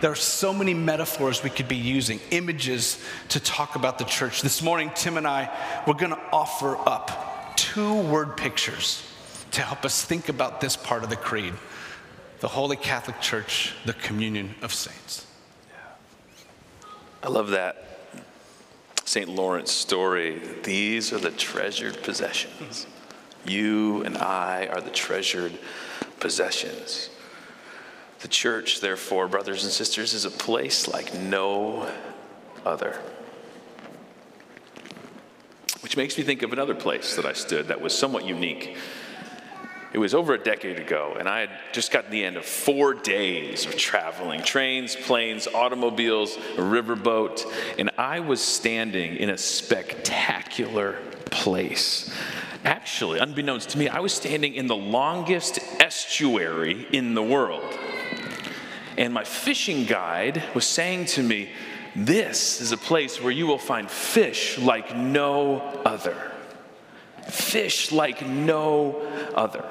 There 0.00 0.12
are 0.12 0.14
so 0.14 0.54
many 0.54 0.74
metaphors 0.74 1.42
we 1.42 1.50
could 1.50 1.66
be 1.66 1.74
using, 1.74 2.20
images 2.30 3.02
to 3.30 3.40
talk 3.40 3.74
about 3.74 3.98
the 3.98 4.04
church. 4.04 4.42
This 4.42 4.62
morning, 4.62 4.92
Tim 4.94 5.16
and 5.16 5.26
I, 5.26 5.50
we're 5.88 5.94
going 5.94 6.12
to 6.12 6.20
offer 6.32 6.76
up 6.88 7.56
two 7.56 8.02
word 8.02 8.36
pictures 8.36 9.04
to 9.50 9.62
help 9.62 9.84
us 9.84 10.04
think 10.04 10.28
about 10.28 10.60
this 10.60 10.76
part 10.76 11.02
of 11.02 11.10
the 11.10 11.16
creed 11.16 11.54
the 12.38 12.48
Holy 12.48 12.76
Catholic 12.76 13.20
Church, 13.20 13.74
the 13.86 13.92
communion 13.92 14.54
of 14.62 14.72
saints. 14.72 15.26
I 17.24 17.28
love 17.28 17.50
that 17.50 17.88
St. 19.04 19.28
Lawrence 19.28 19.72
story. 19.72 20.40
These 20.62 21.12
are 21.12 21.18
the 21.18 21.30
treasured 21.32 22.04
possessions. 22.04 22.86
You 23.46 24.02
and 24.04 24.16
I 24.16 24.66
are 24.66 24.80
the 24.80 24.90
treasured 24.90 25.58
possessions. 26.20 27.10
The 28.20 28.28
church, 28.28 28.80
therefore, 28.80 29.26
brothers 29.26 29.64
and 29.64 29.72
sisters, 29.72 30.14
is 30.14 30.24
a 30.24 30.30
place 30.30 30.86
like 30.86 31.12
no 31.12 31.90
other. 32.64 33.00
Which 35.80 35.96
makes 35.96 36.16
me 36.16 36.22
think 36.22 36.42
of 36.42 36.52
another 36.52 36.76
place 36.76 37.16
that 37.16 37.26
I 37.26 37.32
stood 37.32 37.68
that 37.68 37.80
was 37.80 37.96
somewhat 37.96 38.24
unique. 38.24 38.76
It 39.92 39.98
was 39.98 40.14
over 40.14 40.32
a 40.32 40.38
decade 40.38 40.78
ago, 40.78 41.16
and 41.18 41.28
I 41.28 41.40
had 41.40 41.50
just 41.72 41.92
gotten 41.92 42.10
the 42.10 42.24
end 42.24 42.36
of 42.36 42.46
four 42.46 42.94
days 42.94 43.66
of 43.66 43.76
traveling 43.76 44.42
trains, 44.42 44.96
planes, 44.96 45.46
automobiles, 45.48 46.36
a 46.36 46.60
riverboat, 46.60 47.44
and 47.78 47.90
I 47.98 48.20
was 48.20 48.40
standing 48.40 49.16
in 49.16 49.28
a 49.28 49.36
spectacular 49.36 50.96
place. 51.26 52.10
Actually, 52.64 53.18
unbeknownst 53.18 53.70
to 53.70 53.78
me, 53.78 53.88
I 53.88 54.00
was 54.00 54.12
standing 54.12 54.54
in 54.54 54.66
the 54.66 54.76
longest 54.76 55.58
estuary 55.80 56.86
in 56.92 57.14
the 57.14 57.22
world. 57.22 57.78
And 58.96 59.12
my 59.12 59.24
fishing 59.24 59.84
guide 59.84 60.42
was 60.54 60.64
saying 60.64 61.06
to 61.06 61.22
me, 61.22 61.50
This 61.96 62.60
is 62.60 62.72
a 62.72 62.76
place 62.76 63.20
where 63.20 63.32
you 63.32 63.46
will 63.46 63.58
find 63.58 63.90
fish 63.90 64.58
like 64.58 64.94
no 64.96 65.60
other. 65.84 66.16
Fish 67.28 67.90
like 67.90 68.24
no 68.26 69.00
other 69.34 69.64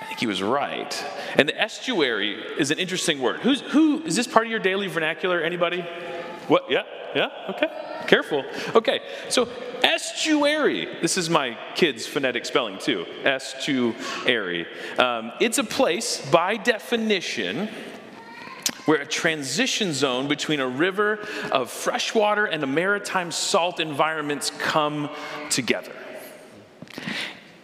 I 0.00 0.04
think 0.04 0.20
he 0.20 0.26
was 0.26 0.42
right. 0.42 1.04
And 1.36 1.48
the 1.48 1.60
estuary 1.60 2.34
is 2.58 2.70
an 2.70 2.78
interesting 2.78 3.20
word. 3.20 3.40
Who's, 3.40 3.60
who 3.60 4.02
is 4.02 4.16
this 4.16 4.26
part 4.26 4.46
of 4.46 4.50
your 4.50 4.60
daily 4.60 4.88
vernacular? 4.88 5.40
Anybody? 5.40 5.80
What? 6.48 6.70
Yeah, 6.70 6.82
yeah, 7.14 7.28
okay. 7.50 7.68
Careful. 8.06 8.44
Okay, 8.74 9.00
so 9.28 9.48
estuary. 9.82 10.88
This 11.00 11.16
is 11.16 11.30
my 11.30 11.56
kids' 11.74 12.06
phonetic 12.06 12.44
spelling 12.44 12.78
too. 12.78 13.06
Estuary. 13.24 14.66
Um, 14.98 15.32
it's 15.40 15.58
a 15.58 15.64
place, 15.64 16.24
by 16.30 16.56
definition, 16.56 17.68
where 18.86 19.00
a 19.00 19.06
transition 19.06 19.92
zone 19.92 20.28
between 20.28 20.60
a 20.60 20.68
river 20.68 21.20
of 21.50 21.70
fresh 21.70 22.14
water 22.14 22.46
and 22.46 22.62
a 22.62 22.66
maritime 22.66 23.30
salt 23.30 23.80
environments 23.80 24.50
come 24.50 25.08
together. 25.50 25.92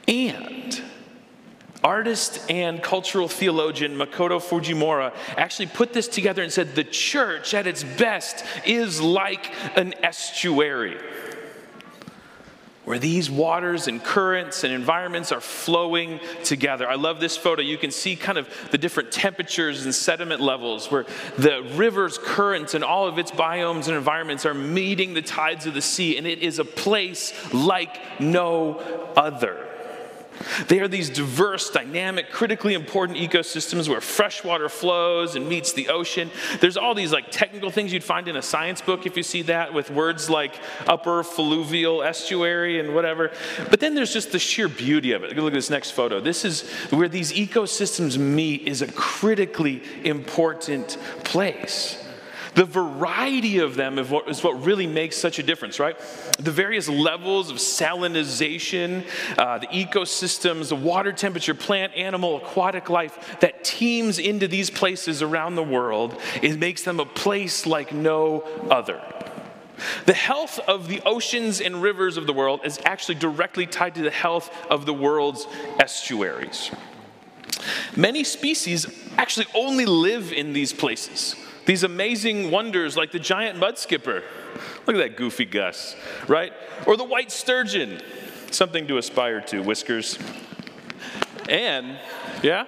And 0.06 0.80
artist 1.84 2.50
and 2.50 2.82
cultural 2.82 3.28
theologian 3.28 3.96
Makoto 3.96 4.40
Fujimura 4.40 5.14
actually 5.36 5.66
put 5.66 5.92
this 5.92 6.08
together 6.08 6.42
and 6.42 6.52
said 6.52 6.74
the 6.74 6.84
church 6.84 7.54
at 7.54 7.66
its 7.66 7.84
best 7.84 8.44
is 8.66 9.00
like 9.00 9.52
an 9.76 9.94
estuary. 10.02 10.96
where 12.88 12.98
these 12.98 13.30
waters 13.30 13.86
and 13.86 14.02
currents 14.02 14.64
and 14.64 14.72
environments 14.72 15.30
are 15.30 15.42
flowing 15.42 16.18
together. 16.42 16.88
I 16.88 16.94
love 16.94 17.20
this 17.20 17.36
photo. 17.36 17.60
You 17.60 17.76
can 17.76 17.90
see 17.90 18.16
kind 18.16 18.38
of 18.38 18.48
the 18.70 18.78
different 18.78 19.12
temperatures 19.12 19.84
and 19.84 19.94
sediment 19.94 20.40
levels 20.40 20.90
where 20.90 21.04
the 21.36 21.70
river's 21.74 22.16
currents 22.16 22.72
and 22.72 22.82
all 22.82 23.06
of 23.06 23.18
its 23.18 23.30
biomes 23.30 23.88
and 23.88 23.96
environments 23.98 24.46
are 24.46 24.54
meeting 24.54 25.12
the 25.12 25.20
tides 25.20 25.66
of 25.66 25.74
the 25.74 25.82
sea, 25.82 26.16
and 26.16 26.26
it 26.26 26.38
is 26.38 26.58
a 26.58 26.64
place 26.64 27.34
like 27.52 28.20
no 28.20 28.78
other. 29.18 29.67
They 30.68 30.80
are 30.80 30.88
these 30.88 31.10
diverse, 31.10 31.70
dynamic, 31.70 32.30
critically 32.30 32.74
important 32.74 33.18
ecosystems 33.18 33.88
where 33.88 34.00
fresh 34.00 34.44
water 34.44 34.68
flows 34.68 35.36
and 35.36 35.48
meets 35.48 35.72
the 35.72 35.88
ocean. 35.88 36.30
There's 36.60 36.76
all 36.76 36.94
these 36.94 37.12
like 37.12 37.30
technical 37.30 37.70
things 37.70 37.92
you'd 37.92 38.04
find 38.04 38.28
in 38.28 38.36
a 38.36 38.42
science 38.42 38.80
book 38.80 39.06
if 39.06 39.16
you 39.16 39.22
see 39.22 39.42
that 39.42 39.72
with 39.72 39.90
words 39.90 40.28
like 40.30 40.58
upper 40.86 41.22
fluvial 41.22 42.02
estuary 42.02 42.80
and 42.80 42.94
whatever. 42.94 43.30
But 43.70 43.80
then 43.80 43.94
there's 43.94 44.12
just 44.12 44.32
the 44.32 44.38
sheer 44.38 44.68
beauty 44.68 45.12
of 45.12 45.24
it. 45.24 45.36
Look 45.36 45.46
at 45.46 45.52
this 45.52 45.70
next 45.70 45.92
photo. 45.92 46.20
This 46.20 46.44
is 46.44 46.68
where 46.90 47.08
these 47.08 47.32
ecosystems 47.32 48.18
meet 48.18 48.66
is 48.66 48.82
a 48.82 48.86
critically 48.88 49.82
important 50.04 50.96
place. 51.24 52.07
The 52.58 52.64
variety 52.64 53.60
of 53.60 53.76
them 53.76 54.00
is 54.00 54.10
what, 54.10 54.28
is 54.28 54.42
what 54.42 54.64
really 54.64 54.88
makes 54.88 55.16
such 55.16 55.38
a 55.38 55.44
difference, 55.44 55.78
right? 55.78 55.96
The 56.40 56.50
various 56.50 56.88
levels 56.88 57.52
of 57.52 57.58
salinization, 57.58 59.06
uh, 59.38 59.58
the 59.58 59.68
ecosystems, 59.68 60.70
the 60.70 60.74
water 60.74 61.12
temperature, 61.12 61.54
plant, 61.54 61.94
animal, 61.94 62.38
aquatic 62.38 62.90
life 62.90 63.36
that 63.38 63.62
teems 63.62 64.18
into 64.18 64.48
these 64.48 64.70
places 64.70 65.22
around 65.22 65.54
the 65.54 65.62
world, 65.62 66.20
it 66.42 66.58
makes 66.58 66.82
them 66.82 66.98
a 66.98 67.06
place 67.06 67.64
like 67.64 67.92
no 67.92 68.40
other. 68.68 69.00
The 70.06 70.14
health 70.14 70.58
of 70.58 70.88
the 70.88 71.00
oceans 71.06 71.60
and 71.60 71.80
rivers 71.80 72.16
of 72.16 72.26
the 72.26 72.32
world 72.32 72.62
is 72.64 72.80
actually 72.84 73.14
directly 73.14 73.66
tied 73.66 73.94
to 73.94 74.02
the 74.02 74.10
health 74.10 74.52
of 74.68 74.84
the 74.84 74.92
world's 74.92 75.46
estuaries. 75.78 76.72
Many 77.94 78.24
species 78.24 78.84
actually 79.16 79.46
only 79.54 79.86
live 79.86 80.32
in 80.32 80.54
these 80.54 80.72
places. 80.72 81.36
These 81.68 81.82
amazing 81.82 82.50
wonders 82.50 82.96
like 82.96 83.12
the 83.12 83.18
giant 83.18 83.58
mud 83.58 83.76
skipper. 83.76 84.22
Look 84.86 84.96
at 84.96 85.00
that 85.00 85.18
goofy 85.18 85.44
Gus, 85.44 85.96
right? 86.26 86.54
Or 86.86 86.96
the 86.96 87.04
white 87.04 87.30
sturgeon. 87.30 88.00
Something 88.50 88.86
to 88.86 88.96
aspire 88.96 89.42
to, 89.42 89.60
whiskers. 89.60 90.18
And, 91.46 91.98
yeah? 92.42 92.64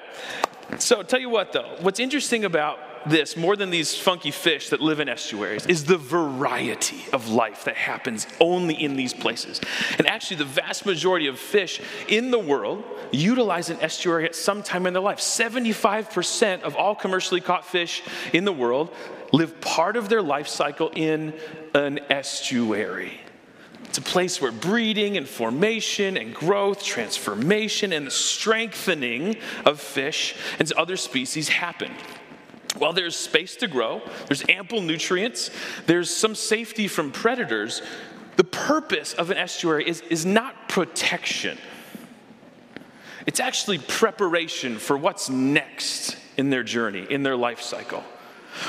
So, 0.77 1.03
tell 1.03 1.19
you 1.19 1.31
what 1.31 1.55
though, 1.55 1.79
what's 1.81 1.99
interesting 1.99 2.45
about 2.45 2.79
this 3.07 3.37
more 3.37 3.57
than 3.57 3.71
these 3.71 3.97
funky 3.97 4.31
fish 4.31 4.71
that 4.71 4.81
live 4.81 5.01
in 5.01 5.09
estuaries 5.09 5.67
is 5.67 5.85
the 5.85 5.97
variety 5.97 7.05
of 7.13 7.29
life 7.29 7.65
that 7.65 7.77
happens 7.77 8.27
only 8.41 8.75
in 8.75 8.97
these 8.97 9.15
places. 9.15 9.61
And 9.99 10.07
actually, 10.07 10.37
the 10.39 10.45
vast 10.45 10.87
majority 10.87 11.27
of 11.27 11.39
fish 11.39 11.81
in 12.09 12.31
the 12.31 12.39
world 12.39 12.85
utilize 13.11 13.71
an 13.71 13.81
estuary 13.81 14.25
at 14.25 14.35
some 14.35 14.63
time 14.63 14.87
in 14.87 14.93
their 14.93 15.03
life. 15.03 15.19
75% 15.19 16.63
of 16.63 16.77
all 16.77 16.95
commercially 16.95 17.41
caught 17.41 17.65
fish 17.65 18.03
in 18.33 18.45
the 18.45 18.53
world 18.53 18.95
live 19.33 19.61
part 19.61 19.97
of 19.97 20.09
their 20.09 20.23
life 20.23 20.49
cycle 20.49 20.91
in 20.95 21.35
an 21.75 22.01
estuary. 22.11 23.21
It's 23.85 23.99
a 23.99 24.03
place 24.03 24.41
where 24.41 24.53
breeding 24.53 25.17
and 25.17 25.29
formation 25.29 26.17
and 26.17 26.33
growth, 26.33 26.85
transformation, 26.85 27.93
and 27.93 28.07
the 28.07 28.11
strengthening 28.13 29.37
of 29.65 29.81
fish 29.81 30.37
and 30.61 30.71
other 30.73 30.97
species 30.97 31.49
happen. 31.49 31.91
While 32.79 32.93
there's 32.93 33.17
space 33.17 33.57
to 33.57 33.69
grow, 33.69 34.01
there's 34.27 34.45
ample 34.49 34.81
nutrients, 34.81 35.51
there's 35.87 36.15
some 36.15 36.35
safety 36.35 36.89
from 36.89 37.11
predators, 37.11 37.83
the 38.37 38.45
purpose 38.45 39.13
of 39.13 39.31
an 39.31 39.37
estuary 39.37 39.89
is, 39.89 40.01
is 40.03 40.25
not 40.25 40.69
protection. 40.69 41.59
It's 43.27 43.41
actually 43.41 43.79
preparation 43.79 44.79
for 44.79 44.97
what's 44.97 45.29
next 45.29 46.17
in 46.37 46.51
their 46.51 46.63
journey, 46.63 47.07
in 47.11 47.23
their 47.23 47.37
life 47.37 47.61
cycle. 47.61 48.03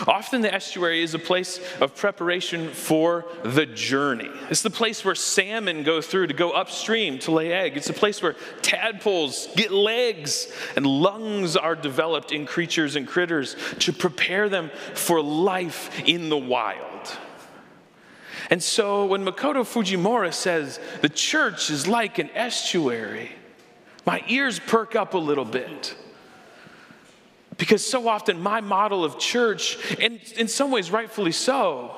Often 0.08 0.42
the 0.42 0.54
estuary 0.54 1.04
is 1.04 1.14
a 1.14 1.20
place 1.20 1.60
of 1.80 1.96
preparation 1.96 2.70
for 2.70 3.26
the 3.44 3.66
journey. 3.66 4.30
It's 4.50 4.62
the 4.62 4.70
place 4.70 5.04
where 5.04 5.16
salmon 5.16 5.84
go 5.84 6.02
through 6.02 6.28
to 6.28 6.34
go 6.34 6.52
upstream 6.52 7.20
to 7.20 7.32
lay 7.32 7.52
egg. 7.52 7.78
It's 7.78 7.90
a 7.90 7.94
place 7.94 8.22
where 8.22 8.36
tadpoles 8.62 9.48
get 9.56 9.72
legs 9.72 10.52
and 10.76 10.86
lungs 10.86 11.56
are 11.58 11.76
developed 11.76 12.32
in 12.32 12.46
creatures 12.46 12.96
and 12.96 13.08
critters 13.08 13.56
to 13.80 13.94
prepare 13.94 14.50
them 14.50 14.72
for 14.94 15.22
life 15.22 16.02
in 16.08 16.30
the 16.30 16.38
wild. 16.38 17.18
And 18.50 18.62
so 18.62 19.06
when 19.06 19.24
Makoto 19.24 19.64
Fujimura 19.64 20.34
says 20.34 20.80
the 21.02 21.10
church 21.10 21.70
is 21.70 21.88
like 21.88 22.20
an 22.20 22.30
estuary, 22.32 23.32
my 24.06 24.24
ears 24.28 24.60
perk 24.60 24.96
up 24.96 25.14
a 25.14 25.18
little 25.18 25.46
bit. 25.46 25.96
Because 27.62 27.86
so 27.86 28.08
often 28.08 28.42
my 28.42 28.60
model 28.60 29.06
of 29.06 29.20
church, 29.20 29.78
and 30.00 30.20
in 30.36 30.48
some 30.48 30.72
ways 30.72 30.90
rightfully 30.90 31.32
so, 31.32 31.96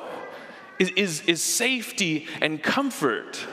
is, 0.78 0.89
is, 0.89 1.21
is 1.21 1.41
safety 1.41 2.28
and 2.41 2.62
comfort. 2.62 3.47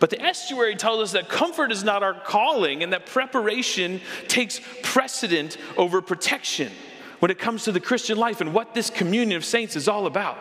But 0.00 0.10
the 0.10 0.20
estuary 0.20 0.74
tells 0.74 1.00
us 1.00 1.12
that 1.12 1.28
comfort 1.28 1.70
is 1.70 1.84
not 1.84 2.02
our 2.02 2.14
calling 2.14 2.82
and 2.82 2.92
that 2.92 3.06
preparation 3.06 4.00
takes 4.26 4.60
precedent 4.82 5.58
over 5.76 6.02
protection 6.02 6.72
when 7.20 7.30
it 7.30 7.38
comes 7.38 7.62
to 7.64 7.72
the 7.72 7.78
Christian 7.78 8.18
life 8.18 8.40
and 8.40 8.52
what 8.52 8.74
this 8.74 8.90
communion 8.90 9.36
of 9.36 9.44
saints 9.44 9.76
is 9.76 9.86
all 9.86 10.06
about. 10.06 10.38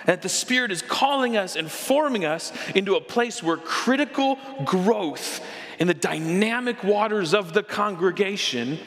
And 0.00 0.08
that 0.08 0.22
the 0.22 0.28
Spirit 0.28 0.72
is 0.72 0.82
calling 0.82 1.36
us 1.36 1.54
and 1.54 1.70
forming 1.70 2.24
us 2.24 2.52
into 2.74 2.96
a 2.96 3.00
place 3.00 3.40
where 3.40 3.56
critical 3.56 4.36
growth 4.64 5.40
in 5.78 5.86
the 5.86 5.94
dynamic 5.94 6.82
waters 6.82 7.34
of 7.34 7.52
the 7.52 7.62
congregation 7.62 8.80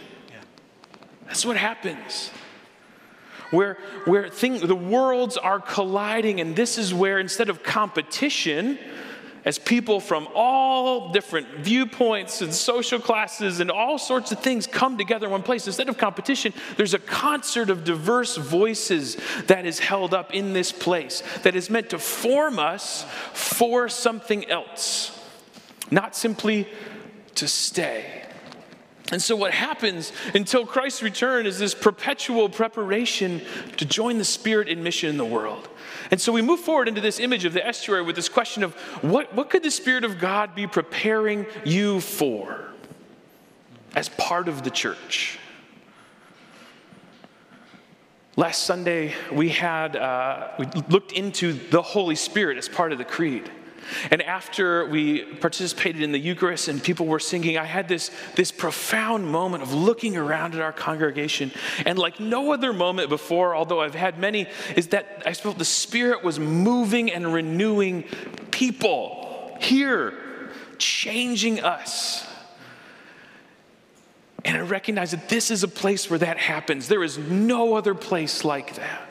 that's 1.28 1.46
what 1.46 1.58
happens. 1.58 2.32
Where, 3.52 3.78
where 4.06 4.28
thing, 4.28 4.66
the 4.66 4.76
worlds 4.76 5.38
are 5.38 5.60
colliding, 5.60 6.42
and 6.42 6.56
this 6.56 6.78
is 6.78 6.94
where 6.94 7.20
instead 7.20 7.50
of 7.50 7.64
competition, 7.64 8.78
as 9.48 9.58
people 9.58 10.02
from 10.02 10.28
all 10.36 11.14
different 11.14 11.48
viewpoints 11.60 12.42
and 12.42 12.54
social 12.54 13.00
classes 13.00 13.62
and 13.62 13.72
all 13.72 13.98
sorts 13.98 14.34
of 14.34 14.40
things 14.40 14.68
come 14.68 14.98
together 14.98 15.28
in 15.28 15.32
one 15.32 15.42
place. 15.42 15.66
Instead 15.66 15.88
of 15.88 15.98
competition, 15.98 16.54
there's 16.76 16.94
a 16.94 17.00
concert 17.00 17.70
of 17.70 17.86
diverse 17.86 18.36
voices 18.36 19.16
that 19.46 19.66
is 19.66 19.80
held 19.80 20.14
up 20.14 20.34
in 20.34 20.52
this 20.52 20.74
place 20.74 21.24
that 21.44 21.56
is 21.56 21.70
meant 21.70 21.92
to 21.92 21.98
form 21.98 22.60
us 22.60 23.06
for 23.32 23.88
something 23.88 24.50
else, 24.50 25.18
not 25.90 26.14
simply 26.14 26.68
to 27.36 27.48
stay. 27.48 28.17
And 29.12 29.22
so, 29.22 29.38
what 29.38 29.54
happens 29.54 30.12
until 30.34 30.66
Christ's 30.66 31.02
return 31.02 31.46
is 31.46 31.60
this 31.60 31.74
perpetual 31.74 32.50
preparation 32.50 33.42
to 33.78 33.86
join 33.86 34.18
the 34.18 34.26
Spirit 34.26 34.68
in 34.68 34.84
mission 34.84 35.10
in 35.10 35.18
the 35.18 35.26
world. 35.26 35.70
And 36.12 36.20
so, 36.20 36.34
we 36.34 36.42
move 36.42 36.60
forward 36.60 36.90
into 36.90 37.00
this 37.00 37.20
image 37.20 37.46
of 37.46 37.54
the 37.54 37.66
estuary 37.66 38.02
with 38.02 38.18
this 38.18 38.28
question 38.28 38.64
of 38.64 38.74
what, 39.02 39.34
what 39.34 39.50
could 39.50 39.64
the 39.64 39.72
Spirit 39.72 40.04
of 40.04 40.20
God 40.20 40.56
be 40.56 40.68
preparing 40.68 41.46
you 41.64 42.02
for 42.02 42.66
as 43.96 44.10
part 44.10 44.50
of 44.50 44.64
the 44.64 44.70
church? 44.70 45.40
Last 48.36 48.64
Sunday, 48.64 49.16
we 49.32 49.50
had 49.50 49.96
uh, 49.96 50.50
we 50.60 50.66
looked 50.90 51.14
into 51.14 51.54
the 51.54 51.82
Holy 51.82 52.16
Spirit 52.16 52.58
as 52.58 52.68
part 52.68 52.92
of 52.92 52.98
the 52.98 53.06
creed. 53.06 53.50
And 54.12 54.22
after 54.22 54.86
we 54.86 55.24
participated 55.24 56.02
in 56.02 56.12
the 56.12 56.20
Eucharist 56.20 56.68
and 56.68 56.84
people 56.84 57.06
were 57.06 57.20
singing, 57.20 57.58
I 57.58 57.66
had 57.66 57.88
this, 57.88 58.12
this 58.36 58.52
profound 58.52 59.28
moment 59.28 59.64
of 59.64 59.74
looking 59.74 60.18
around 60.18 60.56
at 60.56 60.62
our 60.62 60.74
congregation. 60.74 61.52
And 61.86 61.98
like 61.98 62.20
no 62.20 62.54
other 62.54 62.74
moment 62.74 63.10
before, 63.10 63.56
although 63.56 63.82
I've 63.82 63.96
had 63.96 64.20
many, 64.20 64.48
is 64.76 64.88
that 64.88 65.24
I 65.26 65.34
felt 65.34 65.58
the 65.58 65.66
Spirit 65.66 66.24
was 66.24 66.40
moving 66.40 67.12
and 67.12 67.34
renewing 67.34 68.04
people 68.52 69.58
here, 69.60 70.14
changing 70.78 71.62
us. 71.62 72.26
And 74.46 74.56
I 74.56 74.62
recognize 74.62 75.12
that 75.12 75.30
this 75.30 75.52
is 75.52 75.64
a 75.64 75.68
place 75.68 76.10
where 76.10 76.20
that 76.20 76.38
happens. 76.38 76.88
There 76.88 77.04
is 77.04 77.18
no 77.18 77.76
other 77.76 77.94
place 77.94 78.46
like 78.46 78.76
that. 78.76 79.07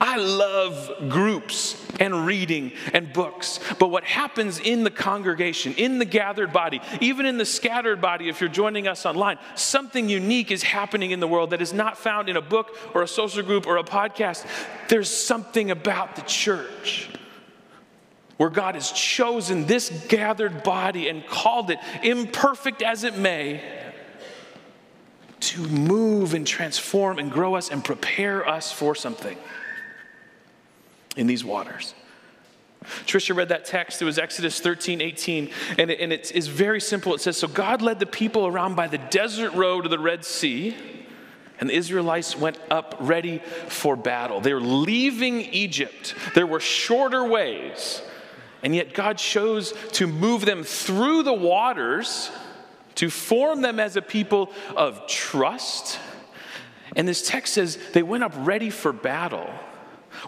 I 0.00 0.16
love 0.16 0.90
groups 1.08 1.76
and 1.98 2.24
reading 2.26 2.72
and 2.92 3.12
books. 3.12 3.58
But 3.78 3.88
what 3.88 4.04
happens 4.04 4.60
in 4.60 4.84
the 4.84 4.90
congregation, 4.90 5.74
in 5.74 5.98
the 5.98 6.04
gathered 6.04 6.52
body, 6.52 6.80
even 7.00 7.26
in 7.26 7.38
the 7.38 7.44
scattered 7.44 8.00
body, 8.00 8.28
if 8.28 8.40
you're 8.40 8.50
joining 8.50 8.86
us 8.86 9.04
online, 9.04 9.38
something 9.54 10.08
unique 10.08 10.50
is 10.50 10.62
happening 10.62 11.10
in 11.10 11.20
the 11.20 11.26
world 11.26 11.50
that 11.50 11.60
is 11.60 11.72
not 11.72 11.98
found 11.98 12.28
in 12.28 12.36
a 12.36 12.42
book 12.42 12.76
or 12.94 13.02
a 13.02 13.08
social 13.08 13.42
group 13.42 13.66
or 13.66 13.76
a 13.76 13.84
podcast. 13.84 14.46
There's 14.88 15.10
something 15.10 15.70
about 15.70 16.16
the 16.16 16.22
church 16.22 17.08
where 18.36 18.50
God 18.50 18.76
has 18.76 18.92
chosen 18.92 19.66
this 19.66 19.90
gathered 20.06 20.62
body 20.62 21.08
and 21.08 21.26
called 21.26 21.70
it, 21.70 21.78
imperfect 22.04 22.82
as 22.82 23.02
it 23.02 23.16
may, 23.18 23.60
to 25.40 25.60
move 25.66 26.34
and 26.34 26.46
transform 26.46 27.18
and 27.18 27.32
grow 27.32 27.56
us 27.56 27.68
and 27.68 27.84
prepare 27.84 28.48
us 28.48 28.70
for 28.70 28.94
something 28.94 29.36
in 31.18 31.26
these 31.26 31.44
waters. 31.44 31.94
Trisha 33.04 33.36
read 33.36 33.48
that 33.48 33.64
text. 33.64 34.00
It 34.00 34.04
was 34.04 34.18
Exodus 34.18 34.60
13, 34.60 35.00
18. 35.00 35.50
And, 35.78 35.90
it, 35.90 36.00
and 36.00 36.12
it's, 36.12 36.30
it's 36.30 36.46
very 36.46 36.80
simple. 36.80 37.14
It 37.14 37.20
says 37.20 37.36
So 37.36 37.48
God 37.48 37.82
led 37.82 37.98
the 37.98 38.06
people 38.06 38.46
around 38.46 38.76
by 38.76 38.86
the 38.86 38.98
desert 38.98 39.52
road 39.52 39.82
to 39.82 39.88
the 39.88 39.98
Red 39.98 40.24
Sea, 40.24 40.76
and 41.60 41.68
the 41.68 41.74
Israelites 41.74 42.36
went 42.36 42.58
up 42.70 42.94
ready 43.00 43.42
for 43.66 43.96
battle. 43.96 44.40
They 44.40 44.54
were 44.54 44.60
leaving 44.60 45.40
Egypt. 45.40 46.14
There 46.34 46.46
were 46.46 46.60
shorter 46.60 47.26
ways, 47.26 48.00
and 48.62 48.74
yet 48.74 48.94
God 48.94 49.18
chose 49.18 49.74
to 49.92 50.06
move 50.06 50.44
them 50.44 50.62
through 50.62 51.24
the 51.24 51.34
waters 51.34 52.30
to 52.94 53.10
form 53.10 53.60
them 53.60 53.78
as 53.78 53.96
a 53.96 54.02
people 54.02 54.50
of 54.76 55.06
trust. 55.06 55.98
And 56.96 57.06
this 57.06 57.26
text 57.26 57.54
says 57.54 57.78
they 57.92 58.02
went 58.02 58.24
up 58.24 58.32
ready 58.36 58.70
for 58.70 58.92
battle. 58.92 59.48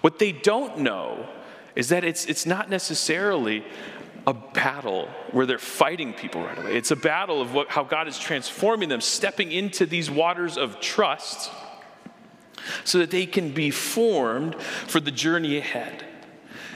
What 0.00 0.18
they 0.18 0.33
don't 0.33 0.79
know 0.79 1.29
is 1.74 1.88
that 1.88 2.05
it's, 2.05 2.26
it's 2.26 2.46
not 2.46 2.68
necessarily 2.68 3.64
a 4.26 4.35
battle 4.35 5.09
where 5.33 5.46
they're 5.46 5.59
fighting 5.59 6.12
people 6.12 6.42
right 6.42 6.59
away. 6.59 6.76
It's 6.76 6.90
a 6.90 6.96
battle 6.96 7.40
of 7.40 7.55
what, 7.55 7.68
how 7.68 7.85
God 7.85 8.07
is 8.07 8.18
transforming 8.18 8.88
them, 8.88 9.00
stepping 9.00 9.53
into 9.53 9.87
these 9.87 10.11
waters 10.11 10.57
of 10.59 10.81
trust 10.81 11.50
so 12.85 12.98
that 12.98 13.11
they 13.11 13.26
can 13.26 13.53
be 13.53 13.70
formed 13.70 14.61
for 14.61 15.00
the 15.00 15.11
journey 15.11 15.57
ahead. 15.57 16.05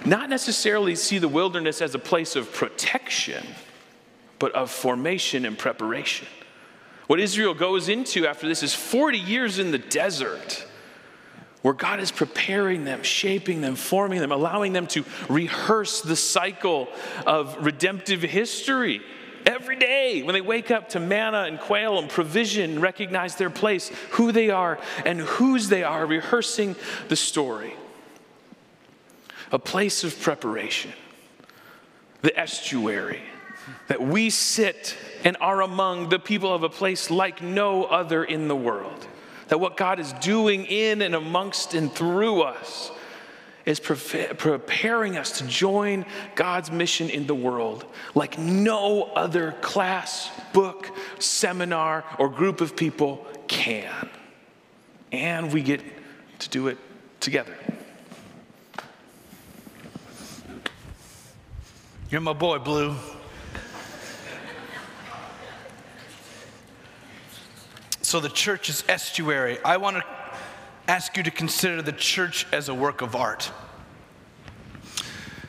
Not 0.05 0.29
necessarily 0.29 0.95
see 0.97 1.19
the 1.19 1.29
wilderness 1.29 1.81
as 1.81 1.95
a 1.95 1.99
place 1.99 2.37
of 2.37 2.53
protection, 2.53 3.47
but 4.39 4.53
of 4.53 4.71
formation 4.71 5.45
and 5.45 5.59
preparation. 5.59 6.29
What 7.07 7.21
Israel 7.21 7.55
goes 7.55 7.89
into 7.89 8.27
after 8.27 8.49
this 8.49 8.63
is 8.63 8.75
40 8.75 9.19
years 9.19 9.59
in 9.59 9.71
the 9.71 9.79
desert 9.79 10.67
where 11.65 11.73
God 11.73 11.99
is 11.99 12.13
preparing 12.13 12.85
them, 12.85 13.03
shaping 13.03 13.63
them, 13.63 13.75
forming 13.75 14.21
them, 14.21 14.33
allowing 14.33 14.75
them 14.75 14.87
to 14.89 15.03
rehearse 15.31 16.03
the 16.03 16.15
cycle 16.15 16.89
of 17.27 17.57
redemptive 17.65 18.21
history. 18.21 19.01
Every 19.47 19.77
day, 19.77 20.23
when 20.23 20.35
they 20.35 20.43
wake 20.43 20.71
up 20.71 20.91
to 20.91 21.01
manna 21.01 21.45
and 21.45 21.59
quail 21.59 21.99
and 21.99 22.11
provision, 22.11 22.81
recognize 22.83 23.37
their 23.37 23.49
place, 23.49 23.91
who 24.11 24.31
they 24.31 24.51
are, 24.51 24.79
and 25.07 25.21
whose 25.21 25.71
they 25.71 25.83
are, 25.83 26.05
rehearsing 26.05 26.77
the 27.09 27.17
story. 27.17 27.73
A 29.51 29.59
place 29.59 30.05
of 30.05 30.21
preparation, 30.21 30.93
the 32.21 32.39
estuary, 32.39 33.23
that 33.89 34.03
we 34.03 34.29
sit 34.29 34.99
and 35.25 35.35
are 35.41 35.63
among 35.63 36.11
the 36.11 36.19
people 36.19 36.53
of 36.53 36.63
a 36.63 36.69
place 36.69 37.11
like 37.11 37.41
no 37.41 37.85
other 37.85 38.23
in 38.23 38.49
the 38.49 38.57
world. 38.57 39.09
That 39.55 39.59
what 39.59 39.77
God 39.77 40.01
is 40.01 40.13
doing 40.15 40.67
in 40.67 41.01
and 41.01 41.15
amongst 41.15 41.75
and 41.75 41.93
through 41.93 42.43
us 42.43 42.91
is 43.65 43.79
pre- 43.79 44.27
preparing 44.37 45.17
us 45.17 45.39
to 45.39 45.47
join 45.47 46.07
God's 46.35 46.73
mission 46.73 47.09
in 47.09 47.29
the 47.29 47.37
world 47.37 47.85
like 48.17 48.37
no 48.37 49.05
other 49.05 49.53
class, 49.61 50.29
book, 50.53 50.91
seminar, 51.21 52.05
or 52.19 52.29
group 52.29 52.61
of 52.61 52.75
people 52.75 53.25
can. 53.47 54.11
And 55.13 55.53
we 55.53 55.63
get 55.63 55.83
to 56.41 56.49
do 56.49 56.67
it 56.67 56.77
together. 57.21 57.57
You're 62.11 62.23
my 62.23 62.33
boy, 62.33 62.59
Blue. 62.59 62.97
So 68.15 68.21
the 68.21 68.29
church 68.29 68.69
is 68.69 68.85
estuary. 68.89 69.59
I 69.65 69.77
want 69.79 69.97
to 69.97 70.05
ask 70.87 71.17
you 71.17 71.25
to 71.25 71.33
consider 71.33 71.83
the 71.83 71.91
church 71.91 72.47
as 72.53 72.69
a 72.69 72.75
work 72.75 73.03
of 73.03 73.17
art. 73.17 73.51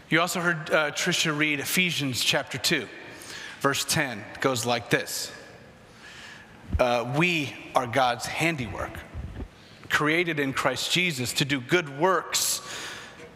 You 0.09 0.19
also 0.19 0.39
heard 0.39 0.71
uh, 0.71 0.89
Trisha 0.89 1.37
read 1.37 1.59
Ephesians 1.59 2.23
chapter 2.23 2.57
2, 2.57 2.87
verse 3.59 3.85
10. 3.85 4.17
It 4.17 4.41
goes 4.41 4.65
like 4.65 4.89
this 4.89 5.31
uh, 6.79 7.13
We 7.15 7.53
are 7.75 7.85
God's 7.85 8.25
handiwork, 8.25 8.97
created 9.91 10.39
in 10.39 10.51
Christ 10.51 10.91
Jesus 10.91 11.33
to 11.33 11.45
do 11.45 11.61
good 11.61 11.99
works 11.99 12.61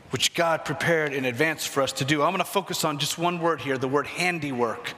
which 0.10 0.34
God 0.34 0.66
prepared 0.66 1.14
in 1.14 1.26
advance 1.26 1.68
for 1.68 1.84
us 1.84 1.92
to 1.92 2.04
do. 2.04 2.24
I'm 2.24 2.32
going 2.32 2.40
to 2.40 2.46
focus 2.46 2.84
on 2.84 2.98
just 2.98 3.20
one 3.20 3.40
word 3.40 3.62
here 3.62 3.78
the 3.78 3.88
word 3.88 4.08
handiwork. 4.08 4.96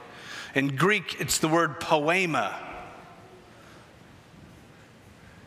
In 0.54 0.74
Greek, 0.74 1.20
it's 1.20 1.36
the 1.36 1.48
word 1.48 1.80
poema. 1.80 2.71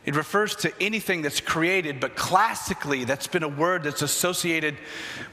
It 0.05 0.15
refers 0.15 0.55
to 0.57 0.71
anything 0.79 1.23
that's 1.23 1.41
created, 1.41 1.99
but 1.99 2.15
classically, 2.15 3.05
that's 3.05 3.25
been 3.25 3.41
a 3.41 3.49
word 3.49 3.83
that's 3.83 4.03
associated 4.03 4.77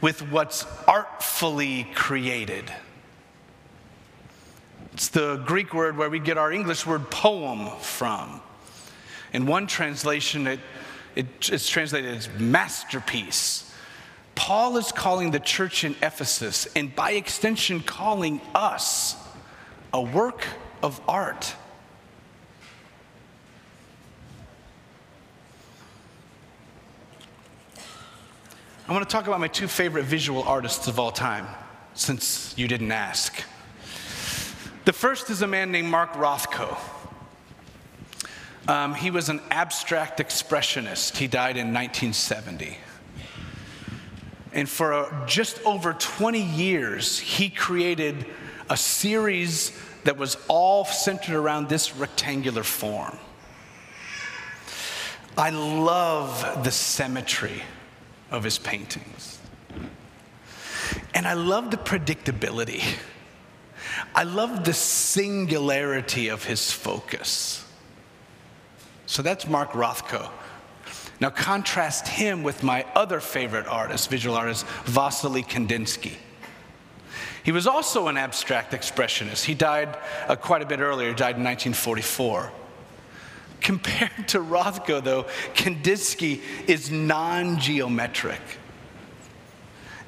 with 0.01 0.23
what's 0.31 0.67
artfully 0.89 1.85
created. 1.95 2.73
It's 4.95 5.09
the 5.09 5.37
Greek 5.47 5.75
word 5.75 5.97
where 5.97 6.09
we 6.09 6.19
get 6.19 6.39
our 6.39 6.51
English 6.51 6.87
word 6.87 7.11
poem 7.11 7.69
from. 7.81 8.41
In 9.35 9.47
one 9.47 9.67
translation, 9.67 10.47
it, 10.47 10.61
it, 11.17 11.27
it's 11.51 11.69
translated 11.69 12.15
as 12.15 12.29
masterpiece. 12.39 13.71
Paul 14.35 14.79
is 14.79 14.91
calling 14.91 15.31
the 15.31 15.41
church 15.41 15.85
in 15.85 15.95
Ephesus, 16.03 16.67
and 16.75 16.95
by 16.95 17.13
extension, 17.13 17.81
calling 17.81 18.41
us 18.55 19.17
a 19.93 20.01
work 20.01 20.47
of 20.83 20.99
art. 21.07 21.55
I 28.89 28.93
want 28.93 29.09
to 29.09 29.13
talk 29.13 29.29
about 29.29 29.39
my 29.39 29.47
two 29.47 29.69
favorite 29.69 30.03
visual 30.03 30.43
artists 30.43 30.89
of 30.89 30.99
all 30.99 31.13
time, 31.13 31.47
since 31.95 32.53
you 32.59 32.67
didn't 32.67 32.91
ask. 32.91 33.45
The 34.87 34.93
first 34.93 35.31
is 35.31 35.41
a 35.41 35.47
man 35.47 35.71
named 35.71 35.87
Mark 35.87 36.15
Rothko. 36.15 36.77
Um, 38.67 38.95
he 38.97 39.13
was 39.13 39.29
an 39.29 39.41
abstract 39.53 40.19
expressionist. 40.19 41.17
He 41.17 41.29
died 41.29 41.57
in 41.57 41.73
1970. 41.73 42.77
And 44.53 44.69
for 44.69 44.93
uh, 44.93 45.27
just 45.29 45.65
over 45.65 45.93
20 45.93 46.43
years, 46.43 47.21
he 47.21 47.51
created 47.51 48.27
a 48.69 48.77
series 48.77 49.71
that 50.03 50.17
was 50.17 50.37
all 50.49 50.85
centered 50.85 51.37
around 51.37 51.69
this 51.69 51.95
rectangular 51.95 52.65
form. 52.65 53.17
I 55.39 55.51
love 55.51 56.65
the 56.65 56.73
symmetry 56.73 57.63
of 58.33 58.43
his 58.43 58.59
paintings. 58.59 59.39
And 61.15 61.27
I 61.27 61.35
love 61.35 61.71
the 61.71 61.77
predictability. 61.77 62.83
I 64.15 64.25
love 64.25 64.65
the 64.65 64.73
singularity 64.73 66.29
of 66.29 66.45
his 66.45 66.73
focus. 66.73 67.65
So 69.07 69.23
that's 69.23 69.47
Mark 69.47 69.73
Rothko. 69.73 70.31
Now 71.21 71.31
contrast 71.31 72.09
him 72.09 72.43
with 72.43 72.63
my 72.63 72.85
other 72.95 73.21
favorite 73.21 73.67
artist, 73.67 74.11
visual 74.11 74.35
artist, 74.35 74.67
Vasily 74.85 75.43
Kandinsky. 75.43 76.15
He 77.45 77.53
was 77.53 77.67
also 77.67 78.09
an 78.09 78.17
abstract 78.17 78.73
expressionist. 78.73 79.45
He 79.45 79.55
died 79.55 79.97
uh, 80.29 80.37
quite 80.37 80.63
a 80.63 80.67
bit 80.67 80.81
earlier, 80.81 81.09
he 81.09 81.15
died 81.15 81.37
in 81.37 81.45
1944. 81.45 82.53
Compared 83.63 84.29
to 84.29 84.41
Rothko, 84.41 85.03
though, 85.03 85.25
Kandinsky 85.55 86.41
is 86.67 86.91
non 86.91 87.61
geometric 87.61 88.41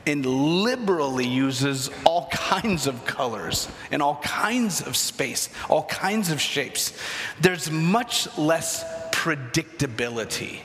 and 0.06 0.26
liberally 0.26 1.26
uses 1.26 1.88
all 2.04 2.28
kinds 2.30 2.86
of 2.86 3.06
colors 3.06 3.68
and 3.90 4.02
all 4.02 4.16
kinds 4.16 4.82
of 4.82 4.96
space, 4.96 5.48
all 5.70 5.84
kinds 5.84 6.30
of 6.30 6.40
shapes. 6.40 6.92
There's 7.40 7.70
much 7.70 8.36
less 8.36 8.84
predictability 9.12 10.58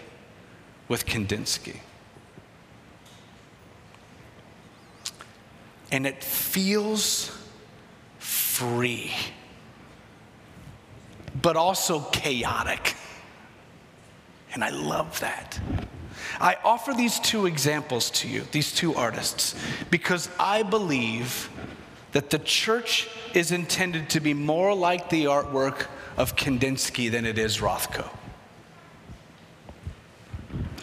with 0.87 1.05
Kandinsky. 1.05 1.77
And 5.91 6.05
it 6.05 6.23
feels 6.23 7.35
free 8.17 9.11
but 11.41 11.55
also 11.55 12.01
chaotic. 12.11 12.95
And 14.53 14.63
I 14.63 14.69
love 14.69 15.19
that. 15.19 15.59
I 16.39 16.57
offer 16.63 16.93
these 16.93 17.19
two 17.19 17.45
examples 17.45 18.09
to 18.11 18.27
you, 18.27 18.45
these 18.51 18.73
two 18.73 18.95
artists, 18.95 19.55
because 19.89 20.29
I 20.39 20.63
believe 20.63 21.49
that 22.11 22.29
the 22.29 22.39
church 22.39 23.07
is 23.33 23.51
intended 23.51 24.09
to 24.11 24.19
be 24.19 24.33
more 24.33 24.73
like 24.73 25.09
the 25.09 25.25
artwork 25.25 25.87
of 26.17 26.35
Kandinsky 26.35 27.11
than 27.11 27.25
it 27.25 27.37
is 27.37 27.59
Rothko. 27.59 28.09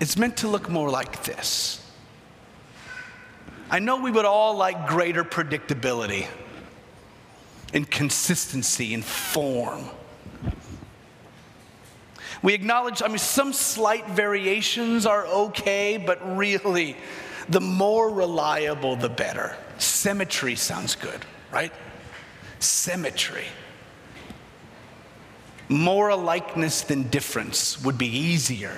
It's 0.01 0.17
meant 0.17 0.37
to 0.39 0.49
look 0.49 0.69
more 0.69 0.91
like 0.91 1.25
this. 1.25 1.83
I 3.71 3.81
know 3.81 4.01
we 4.01 4.11
would 4.11 4.25
all 4.25 4.57
like 4.57 4.87
greater 4.87 5.25
predictability 5.25 6.27
and 7.73 7.91
consistency 7.91 8.95
and 8.95 9.05
form. 9.05 9.87
We 12.43 12.55
acknowledge, 12.55 13.03
I 13.03 13.09
mean, 13.09 13.19
some 13.19 13.53
slight 13.53 14.07
variations 14.09 15.07
are 15.07 15.27
okay, 15.27 15.97
but 15.97 16.37
really, 16.37 16.97
the 17.49 17.61
more 17.61 18.11
reliable, 18.11 18.97
the 18.97 19.09
better. 19.09 19.57
Symmetry 19.79 20.57
sounds 20.57 20.95
good, 20.95 21.25
right? 21.51 21.73
Symmetry. 22.59 23.45
More 25.69 26.11
alikeness 26.11 26.87
than 26.87 27.05
difference 27.09 27.83
would 27.83 27.99
be 27.99 28.07
easier, 28.07 28.75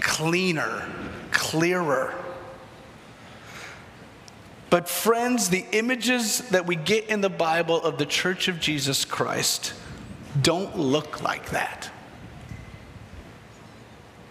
cleaner, 0.00 0.88
clearer. 1.30 2.14
But, 4.68 4.88
friends, 4.88 5.48
the 5.48 5.64
images 5.72 6.40
that 6.50 6.66
we 6.66 6.74
get 6.74 7.06
in 7.06 7.20
the 7.20 7.30
Bible 7.30 7.80
of 7.80 7.98
the 7.98 8.06
Church 8.06 8.48
of 8.48 8.58
Jesus 8.58 9.04
Christ 9.04 9.74
don't 10.42 10.76
look 10.76 11.22
like 11.22 11.50
that. 11.50 11.90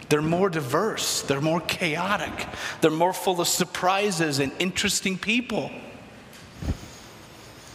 They're 0.09 0.21
more 0.21 0.49
diverse, 0.49 1.23
they're 1.23 1.41
more 1.41 1.61
chaotic, 1.61 2.47
they're 2.81 2.91
more 2.91 3.13
full 3.13 3.41
of 3.41 3.47
surprises 3.47 4.39
and 4.39 4.51
interesting 4.59 5.17
people. 5.17 5.71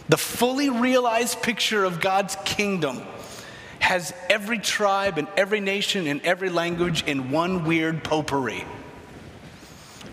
The 0.07 0.17
fully 0.17 0.69
realized 0.69 1.41
picture 1.41 1.83
of 1.83 1.99
God's 1.99 2.37
kingdom 2.45 3.01
has 3.79 4.13
every 4.29 4.59
tribe 4.59 5.17
and 5.17 5.27
every 5.35 5.59
nation 5.59 6.07
and 6.07 6.21
every 6.21 6.49
language 6.49 7.03
in 7.03 7.31
one 7.31 7.65
weird 7.65 8.03
potpourri, 8.03 8.63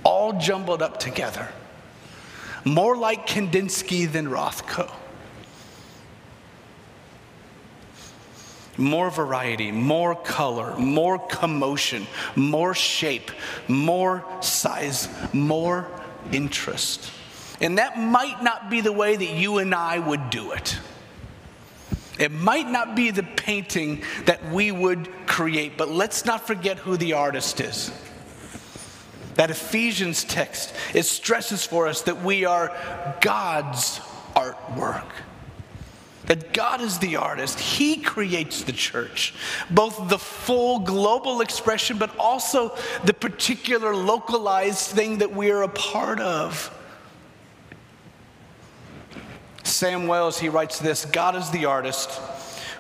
all 0.03 0.33
jumbled 0.41 0.83
up 0.83 0.99
together. 0.99 1.49
More 2.65 2.97
like 2.97 3.27
Kandinsky 3.27 4.11
than 4.11 4.27
Rothko. 4.27 4.91
More 8.79 9.11
variety, 9.11 9.73
more 9.73 10.15
color, 10.15 10.77
more 10.79 11.19
commotion, 11.19 12.07
more 12.37 12.75
shape, 12.75 13.31
more 13.67 14.25
size, 14.41 15.09
more 15.35 15.89
interest. 16.33 17.11
And 17.61 17.79
that 17.79 17.99
might 17.99 18.43
not 18.43 18.71
be 18.71 18.81
the 18.81 18.93
way 18.93 19.17
that 19.17 19.31
you 19.31 19.59
and 19.59 19.75
I 19.75 19.99
would 19.99 20.31
do 20.31 20.53
it. 20.53 20.79
It 22.19 22.33
might 22.33 22.69
not 22.69 22.97
be 22.97 23.11
the 23.11 23.23
painting 23.23 24.03
that 24.27 24.53
we 24.53 24.73
would 24.73 25.09
create, 25.27 25.77
but 25.77 25.89
let's 25.89 26.25
not 26.25 26.47
forget 26.47 26.79
who 26.79 26.97
the 26.97 27.13
artist 27.15 27.61
is. 27.61 27.93
That 29.35 29.51
Ephesians 29.51 30.25
text, 30.25 30.75
it 30.95 31.05
stresses 31.05 31.65
for 31.65 31.87
us 31.87 32.03
that 32.03 32.23
we 32.23 32.45
are 32.45 32.73
God's 33.21 34.01
artwork. 34.35 35.07
That 36.29 36.53
God 36.53 36.83
is 36.83 36.99
the 36.99 37.17
artist. 37.17 37.59
He 37.59 37.97
creates 37.97 38.63
the 38.63 38.73
church, 38.73 39.35
both 39.71 40.09
the 40.09 40.19
full 40.19 40.81
global 40.81 41.41
expression, 41.41 41.97
but 41.97 42.17
also 42.19 42.77
the 43.05 43.15
particular 43.15 43.97
localized 43.97 44.91
thing 44.91 45.19
that 45.19 45.33
we 45.33 45.51
are 45.51 45.63
a 45.63 45.69
part 45.69 46.21
of. 46.21 46.75
Sam 49.65 50.07
Wells, 50.07 50.39
he 50.39 50.49
writes 50.49 50.79
this 50.79 51.05
God 51.07 51.35
is 51.35 51.51
the 51.51 51.65
artist 51.65 52.11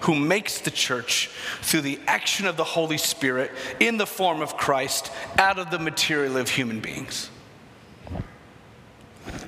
who 0.02 0.14
makes 0.14 0.60
the 0.60 0.70
church 0.70 1.30
through 1.62 1.80
the 1.80 1.98
action 2.06 2.46
of 2.46 2.56
the 2.56 2.64
Holy 2.64 2.98
Spirit 2.98 3.50
in 3.80 3.96
the 3.96 4.06
form 4.06 4.42
of 4.42 4.56
Christ 4.56 5.10
out 5.38 5.58
of 5.58 5.70
the 5.70 5.78
material 5.78 6.36
of 6.36 6.50
human 6.50 6.80
beings. 6.80 7.30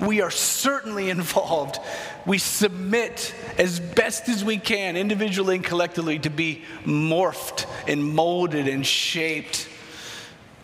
We 0.00 0.20
are 0.20 0.30
certainly 0.30 1.10
involved. 1.16 1.78
We 2.26 2.38
submit 2.38 3.34
as 3.58 3.80
best 3.80 4.28
as 4.28 4.44
we 4.44 4.58
can, 4.58 4.96
individually 4.96 5.56
and 5.56 5.64
collectively, 5.64 6.18
to 6.20 6.30
be 6.30 6.62
morphed 6.84 7.66
and 7.88 8.04
molded 8.04 8.68
and 8.68 8.86
shaped 8.86 9.68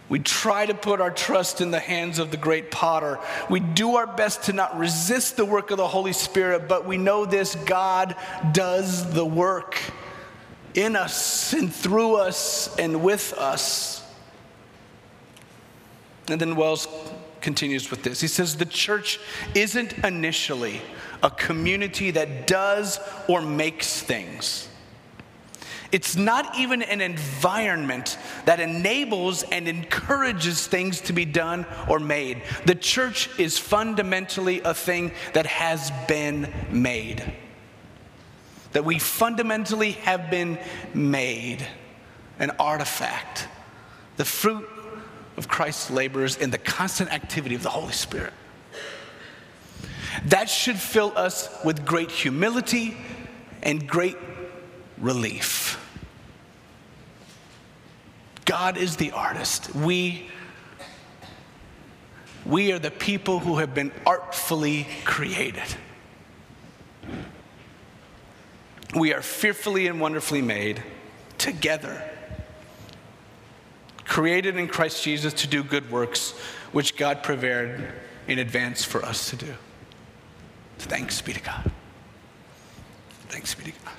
we 0.09 0.20
try 0.20 0.64
to 0.64 0.74
put 0.74 1.00
our 1.00 1.11
trust 1.11 1.61
in 1.61 1.72
the 1.72 1.81
hands 1.81 2.20
of 2.20 2.31
the 2.31 2.37
great 2.37 2.70
potter. 2.70 3.18
We 3.50 3.59
do 3.59 3.96
our 3.96 4.07
best 4.07 4.44
to 4.44 4.52
not 4.52 4.79
resist 4.79 5.37
the 5.37 5.44
work 5.44 5.72
of 5.72 5.79
the 5.79 5.88
Holy 5.88 6.12
Spirit, 6.12 6.68
but 6.68 6.87
we 6.87 6.96
know 6.96 7.24
this 7.24 7.57
God 7.57 8.14
does 8.52 9.12
the 9.12 9.24
work 9.24 9.76
in 10.74 10.94
us 10.94 11.52
and 11.55 11.72
through 11.74 12.16
us 12.16 12.74
and 12.79 13.02
with 13.02 13.33
us. 13.33 14.05
And 16.29 16.40
then 16.40 16.55
Wells 16.55 16.87
continues 17.46 17.92
with 17.92 18.02
this. 18.02 18.20
He 18.20 18.26
says, 18.26 18.56
The 18.56 18.66
church 18.66 19.20
isn't 19.54 19.92
initially 20.04 20.82
a 21.22 21.30
community 21.30 22.11
that 22.11 22.48
does 22.48 22.98
or 23.28 23.40
makes 23.40 24.02
things. 24.02 24.68
It's 25.92 26.16
not 26.16 26.59
even 26.59 26.82
an 26.82 27.00
environment 27.00 28.18
that 28.46 28.59
enables 28.59 29.44
and 29.44 29.68
encourages 29.68 30.66
things 30.66 31.00
to 31.02 31.12
be 31.12 31.24
done 31.24 31.66
or 31.88 32.00
made. 32.00 32.42
The 32.64 32.74
church 32.74 33.30
is 33.38 33.56
fundamentally 33.61 34.61
a 34.62 34.74
thing 34.74 35.12
that 35.32 35.46
has 35.46 35.92
been 36.09 36.52
made. 36.72 37.22
That 38.72 38.85
we 38.85 38.98
fundamentally 38.98 39.92
have 39.92 40.32
been 40.32 40.59
made 40.92 41.64
an 42.40 42.50
artifact, 42.59 43.46
the 44.16 44.24
fruit 44.24 44.68
of 45.37 45.49
Christ's 45.49 45.90
labors 45.90 46.37
in 46.37 46.51
the 46.51 46.59
constant 46.59 47.12
activity 47.12 47.55
of 47.55 47.62
the 47.62 47.70
Holy 47.70 47.92
Spirit. 47.92 48.33
That 50.27 50.49
should 50.49 50.77
fill 50.77 51.12
us 51.16 51.49
with 51.64 51.85
great 51.85 52.11
humility 52.11 52.96
and 53.62 53.87
great 53.87 54.16
relief. 54.99 55.79
God 58.44 58.77
is 58.77 58.96
the 58.96 59.11
artist. 59.11 59.75
We, 59.75 60.29
we 62.46 62.72
are 62.72 62.79
the 62.79 62.90
people 62.92 63.40
who 63.40 63.59
have 63.59 63.75
been 63.75 63.92
artfully 64.07 64.87
created. 65.05 65.64
We 68.94 69.12
are 69.12 69.20
fearfully 69.20 69.88
and 69.88 70.01
wonderfully 70.01 70.42
made 70.42 70.83
together, 71.38 72.03
created 74.07 74.57
in 74.57 74.69
Christ 74.69 75.03
Jesus 75.03 75.33
to 75.35 75.47
do 75.47 75.62
good 75.62 75.90
works, 75.90 76.33
which 76.73 76.97
God 76.97 77.23
prepared 77.23 77.92
in 78.29 78.38
advance 78.38 78.85
for 78.85 79.05
us 79.05 79.31
to 79.31 79.37
do. 79.37 79.55
Thanks 80.79 81.21
be 81.21 81.33
to 81.33 81.40
God. 81.40 81.71
Thanks 83.29 83.55
be 83.55 83.64
to 83.64 83.73
God. 83.85 83.95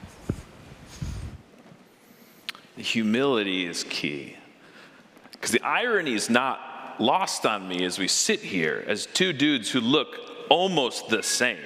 The 2.76 2.84
humility 2.84 3.66
is 3.66 3.84
key. 3.84 4.36
Because 5.32 5.52
the 5.52 5.62
irony 5.62 6.14
is 6.14 6.30
not 6.30 6.96
lost 7.00 7.46
on 7.46 7.68
me 7.68 7.84
as 7.84 8.00
we 8.00 8.08
sit 8.08 8.40
here 8.40 8.84
as 8.88 9.06
two 9.06 9.34
dudes 9.34 9.70
who 9.70 9.80
look 9.80 10.20
almost 10.50 11.10
the 11.10 11.22
same 11.22 11.60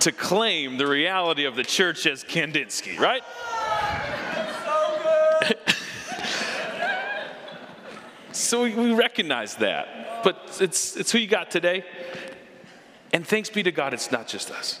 to 0.00 0.12
claim 0.12 0.78
the 0.78 0.86
reality 0.86 1.44
of 1.44 1.56
the 1.56 1.64
church 1.64 2.06
as 2.06 2.24
Kandinsky, 2.24 2.98
right? 2.98 3.22
So 8.38 8.62
we 8.62 8.92
recognize 8.94 9.56
that. 9.56 10.22
But 10.24 10.58
it's, 10.60 10.96
it's 10.96 11.12
who 11.12 11.18
you 11.18 11.26
got 11.26 11.50
today. 11.50 11.84
And 13.12 13.26
thanks 13.26 13.50
be 13.50 13.62
to 13.62 13.72
God, 13.72 13.94
it's 13.94 14.12
not 14.12 14.28
just 14.28 14.50
us 14.50 14.80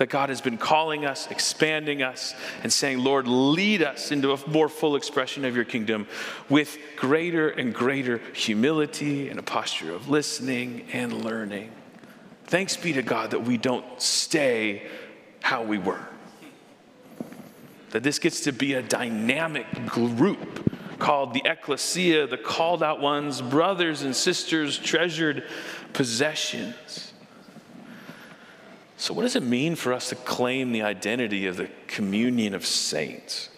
that 0.00 0.08
God 0.08 0.30
has 0.30 0.40
been 0.40 0.56
calling 0.56 1.04
us, 1.04 1.26
expanding 1.30 2.02
us, 2.02 2.34
and 2.62 2.72
saying, 2.72 3.00
Lord, 3.00 3.28
lead 3.28 3.82
us 3.82 4.10
into 4.10 4.32
a 4.32 4.48
more 4.48 4.70
full 4.70 4.96
expression 4.96 5.44
of 5.44 5.54
your 5.54 5.66
kingdom 5.66 6.06
with 6.48 6.78
greater 6.96 7.50
and 7.50 7.74
greater 7.74 8.16
humility 8.32 9.28
and 9.28 9.38
a 9.38 9.42
posture 9.42 9.94
of 9.94 10.08
listening 10.08 10.86
and 10.94 11.22
learning. 11.22 11.70
Thanks 12.46 12.78
be 12.78 12.94
to 12.94 13.02
God 13.02 13.32
that 13.32 13.42
we 13.42 13.58
don't 13.58 13.84
stay 14.00 14.88
how 15.42 15.62
we 15.64 15.76
were. 15.76 16.00
That 17.90 18.02
this 18.02 18.18
gets 18.18 18.40
to 18.44 18.52
be 18.52 18.72
a 18.72 18.82
dynamic 18.82 19.66
group 19.84 20.79
called 21.00 21.34
the 21.34 21.42
ecclesia, 21.44 22.28
the 22.28 22.38
called 22.38 22.82
out 22.82 23.00
ones, 23.00 23.42
brothers 23.42 24.02
and 24.02 24.14
sisters, 24.14 24.78
treasured 24.78 25.42
possessions. 25.92 27.12
So, 28.96 29.14
what 29.14 29.22
does 29.22 29.34
it 29.34 29.42
mean 29.42 29.74
for 29.74 29.92
us 29.92 30.10
to 30.10 30.14
claim 30.14 30.72
the 30.72 30.82
identity 30.82 31.46
of 31.46 31.56
the 31.56 31.68
communion 31.88 32.54
of 32.54 32.64
saints? 32.64 33.48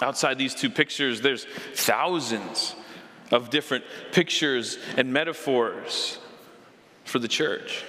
Outside 0.00 0.38
these 0.38 0.54
two 0.54 0.70
pictures, 0.70 1.20
there's 1.20 1.46
thousands 1.74 2.74
of 3.30 3.50
different 3.50 3.84
pictures 4.12 4.78
and 4.96 5.12
metaphors 5.12 6.18
for 7.04 7.18
the 7.18 7.28
church, 7.28 7.84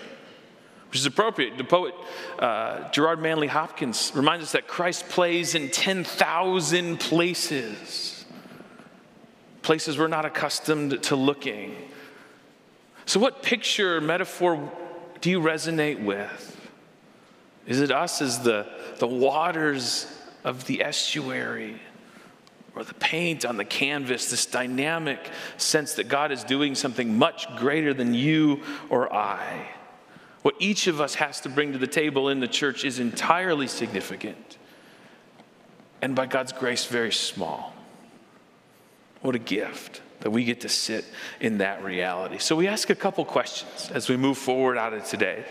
which 0.89 0.99
is 0.99 1.05
appropriate. 1.05 1.57
The 1.57 1.63
poet 1.63 1.93
uh, 2.39 2.89
Gerard 2.89 3.21
Manley 3.21 3.47
Hopkins 3.47 4.11
reminds 4.15 4.43
us 4.43 4.51
that 4.53 4.67
Christ 4.67 5.07
plays 5.07 5.53
in 5.53 5.69
10,000 5.69 6.99
places, 6.99 8.25
places 9.61 9.97
we're 9.97 10.07
not 10.07 10.25
accustomed 10.25 11.03
to 11.03 11.15
looking. 11.15 11.75
So, 13.05 13.19
what 13.19 13.43
picture, 13.43 14.01
metaphor 14.01 14.71
do 15.21 15.29
you 15.29 15.39
resonate 15.41 16.03
with? 16.03 16.69
Is 17.67 17.81
it 17.81 17.91
us 17.91 18.21
as 18.21 18.39
the, 18.39 18.67
the 18.97 19.07
waters 19.07 20.07
of 20.43 20.65
the 20.65 20.83
estuary? 20.83 21.79
or 22.75 22.83
the 22.83 22.93
paint 22.93 23.45
on 23.45 23.57
the 23.57 23.65
canvas, 23.65 24.29
this 24.29 24.45
dynamic 24.45 25.31
sense 25.57 25.95
that 25.95 26.07
God 26.07 26.31
is 26.31 26.43
doing 26.43 26.75
something 26.75 27.17
much 27.17 27.45
greater 27.57 27.93
than 27.93 28.13
you 28.13 28.61
or 28.89 29.13
I. 29.13 29.67
What 30.41 30.55
each 30.59 30.87
of 30.87 31.01
us 31.01 31.15
has 31.15 31.41
to 31.41 31.49
bring 31.49 31.73
to 31.73 31.77
the 31.77 31.87
table 31.87 32.29
in 32.29 32.39
the 32.39 32.47
church 32.47 32.85
is 32.85 32.99
entirely 32.99 33.67
significant. 33.67 34.57
And 36.01 36.15
by 36.15 36.27
God's 36.27 36.53
grace, 36.53 36.85
very 36.85 37.11
small. 37.11 37.73
What 39.21 39.35
a 39.35 39.39
gift 39.39 40.01
that 40.21 40.29
we 40.29 40.45
get 40.45 40.61
to 40.61 40.69
sit 40.69 41.05
in 41.39 41.57
that 41.57 41.83
reality. 41.83 42.37
So 42.37 42.55
we 42.55 42.67
ask 42.67 42.89
a 42.89 42.95
couple 42.95 43.25
questions 43.25 43.89
as 43.93 44.09
we 44.09 44.17
move 44.17 44.37
forward 44.37 44.77
out 44.77 44.93
of 44.93 45.05
today. 45.05 45.45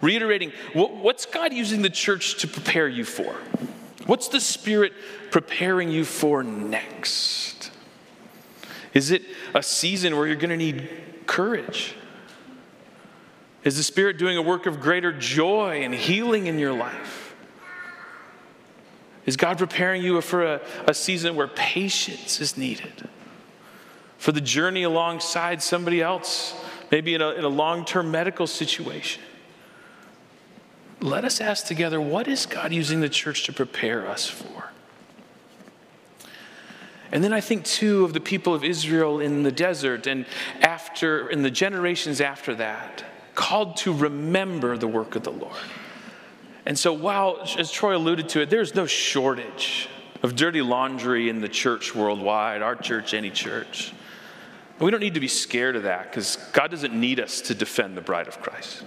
Reiterating, 0.00 0.52
what's 0.74 1.26
God 1.26 1.52
using 1.52 1.82
the 1.82 1.90
church 1.90 2.38
to 2.38 2.48
prepare 2.48 2.88
you 2.88 3.04
for? 3.04 3.34
What's 4.06 4.28
the 4.28 4.40
Spirit 4.40 4.92
preparing 5.30 5.90
you 5.90 6.04
for 6.04 6.42
next? 6.42 7.70
Is 8.94 9.10
it 9.10 9.22
a 9.54 9.62
season 9.62 10.16
where 10.16 10.26
you're 10.26 10.36
going 10.36 10.50
to 10.50 10.56
need 10.56 10.88
courage? 11.26 11.94
Is 13.64 13.76
the 13.76 13.82
Spirit 13.82 14.18
doing 14.18 14.36
a 14.36 14.42
work 14.42 14.66
of 14.66 14.80
greater 14.80 15.12
joy 15.12 15.82
and 15.82 15.94
healing 15.94 16.46
in 16.46 16.58
your 16.58 16.72
life? 16.72 17.34
Is 19.24 19.36
God 19.36 19.58
preparing 19.58 20.02
you 20.02 20.20
for 20.20 20.44
a, 20.44 20.60
a 20.88 20.94
season 20.94 21.36
where 21.36 21.46
patience 21.46 22.40
is 22.40 22.56
needed? 22.56 23.08
For 24.18 24.32
the 24.32 24.40
journey 24.40 24.82
alongside 24.82 25.62
somebody 25.62 26.02
else, 26.02 26.54
maybe 26.90 27.14
in 27.14 27.22
a, 27.22 27.30
in 27.30 27.44
a 27.44 27.48
long 27.48 27.84
term 27.84 28.10
medical 28.10 28.46
situation? 28.46 29.22
let 31.02 31.24
us 31.24 31.40
ask 31.40 31.66
together 31.66 32.00
what 32.00 32.28
is 32.28 32.46
God 32.46 32.72
using 32.72 33.00
the 33.00 33.08
church 33.08 33.44
to 33.44 33.52
prepare 33.52 34.06
us 34.06 34.28
for? 34.28 34.70
And 37.10 37.22
then 37.22 37.32
I 37.32 37.40
think 37.40 37.64
too 37.64 38.04
of 38.04 38.14
the 38.14 38.20
people 38.20 38.54
of 38.54 38.64
Israel 38.64 39.20
in 39.20 39.42
the 39.42 39.52
desert 39.52 40.06
and 40.06 40.24
after 40.60 41.28
in 41.28 41.42
the 41.42 41.50
generations 41.50 42.20
after 42.20 42.54
that, 42.54 43.04
called 43.34 43.76
to 43.78 43.92
remember 43.92 44.76
the 44.76 44.88
work 44.88 45.16
of 45.16 45.22
the 45.22 45.32
Lord. 45.32 45.56
And 46.66 46.78
so 46.78 46.92
while 46.92 47.46
as 47.58 47.70
Troy 47.70 47.96
alluded 47.96 48.28
to 48.30 48.42
it, 48.42 48.50
there's 48.50 48.74
no 48.74 48.86
shortage 48.86 49.88
of 50.22 50.36
dirty 50.36 50.62
laundry 50.62 51.28
in 51.28 51.40
the 51.40 51.48
church 51.48 51.94
worldwide, 51.94 52.62
our 52.62 52.76
church, 52.76 53.14
any 53.14 53.30
church. 53.30 53.92
we 54.78 54.90
don't 54.90 55.00
need 55.00 55.14
to 55.14 55.20
be 55.20 55.28
scared 55.28 55.76
of 55.76 55.84
that 55.84 56.10
because 56.10 56.36
God 56.52 56.70
doesn't 56.70 56.94
need 56.94 57.18
us 57.20 57.40
to 57.42 57.54
defend 57.54 57.96
the 57.96 58.00
bride 58.00 58.28
of 58.28 58.40
Christ. 58.40 58.84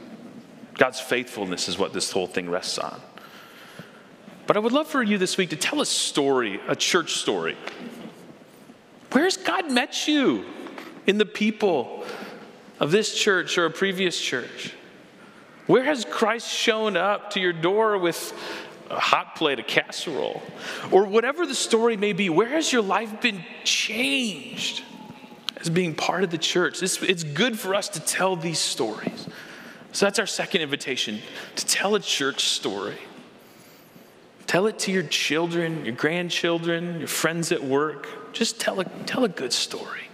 God's 0.76 1.00
faithfulness 1.00 1.68
is 1.68 1.78
what 1.78 1.94
this 1.94 2.12
whole 2.12 2.28
thing 2.28 2.50
rests 2.50 2.78
on. 2.78 3.02
But 4.48 4.58
I 4.58 4.60
would 4.60 4.74
love 4.74 4.88
for 4.88 5.02
you 5.02 5.18
this 5.18 5.38
week 5.38 5.50
to 5.50 5.56
tell 5.56 5.82
a 5.82 5.86
story, 5.86 6.60
a 6.68 6.76
church 6.76 7.14
story. 7.14 7.58
Where's 9.12 9.38
God 9.38 9.72
met 9.72 10.08
you 10.08 10.46
in 11.08 11.18
the 11.18 11.26
people 11.26 12.06
of 12.80 12.92
this 12.92 13.18
church 13.18 13.58
or 13.58 13.66
a 13.66 13.72
previous 13.72 14.20
church? 14.20 14.74
Where 15.68 15.84
has 15.84 16.06
Christ 16.06 16.50
shown 16.50 16.96
up 16.96 17.32
to 17.32 17.40
your 17.40 17.54
door 17.54 17.98
with 17.98 18.34
a 18.90 19.00
hot 19.00 19.36
plate, 19.36 19.60
a 19.60 19.64
casserole, 19.64 20.44
or 20.92 21.06
whatever 21.06 21.46
the 21.46 21.56
story 21.56 21.98
may 21.98 22.14
be? 22.14 22.30
Where 22.30 22.50
has 22.50 22.72
your 22.72 22.84
life 22.84 23.22
been 23.22 23.44
changed 23.64 24.84
as 25.58 25.70
being 25.70 25.96
part 25.96 26.24
of 26.24 26.30
the 26.30 26.38
church? 26.38 26.84
It's, 26.84 27.02
it's 27.02 27.24
good 27.24 27.58
for 27.58 27.74
us 27.74 27.90
to 27.90 28.00
tell 28.00 28.36
these 28.36 28.60
stories. 28.60 29.28
So 29.92 30.06
that's 30.06 30.20
our 30.20 30.28
second 30.28 30.62
invitation 30.62 31.20
to 31.56 31.66
tell 31.66 31.96
a 31.96 32.00
church 32.00 32.46
story. 32.46 32.98
Tell 34.46 34.68
it 34.68 34.78
to 34.80 34.92
your 34.92 35.04
children, 35.04 35.86
your 35.86 35.96
grandchildren, 35.96 37.00
your 37.00 37.08
friends 37.08 37.52
at 37.52 37.64
work. 37.64 38.34
Just 38.34 38.60
tell 38.60 38.80
a, 38.80 38.86
tell 39.06 39.24
a 39.24 39.30
good 39.30 39.54
story. 39.54 40.05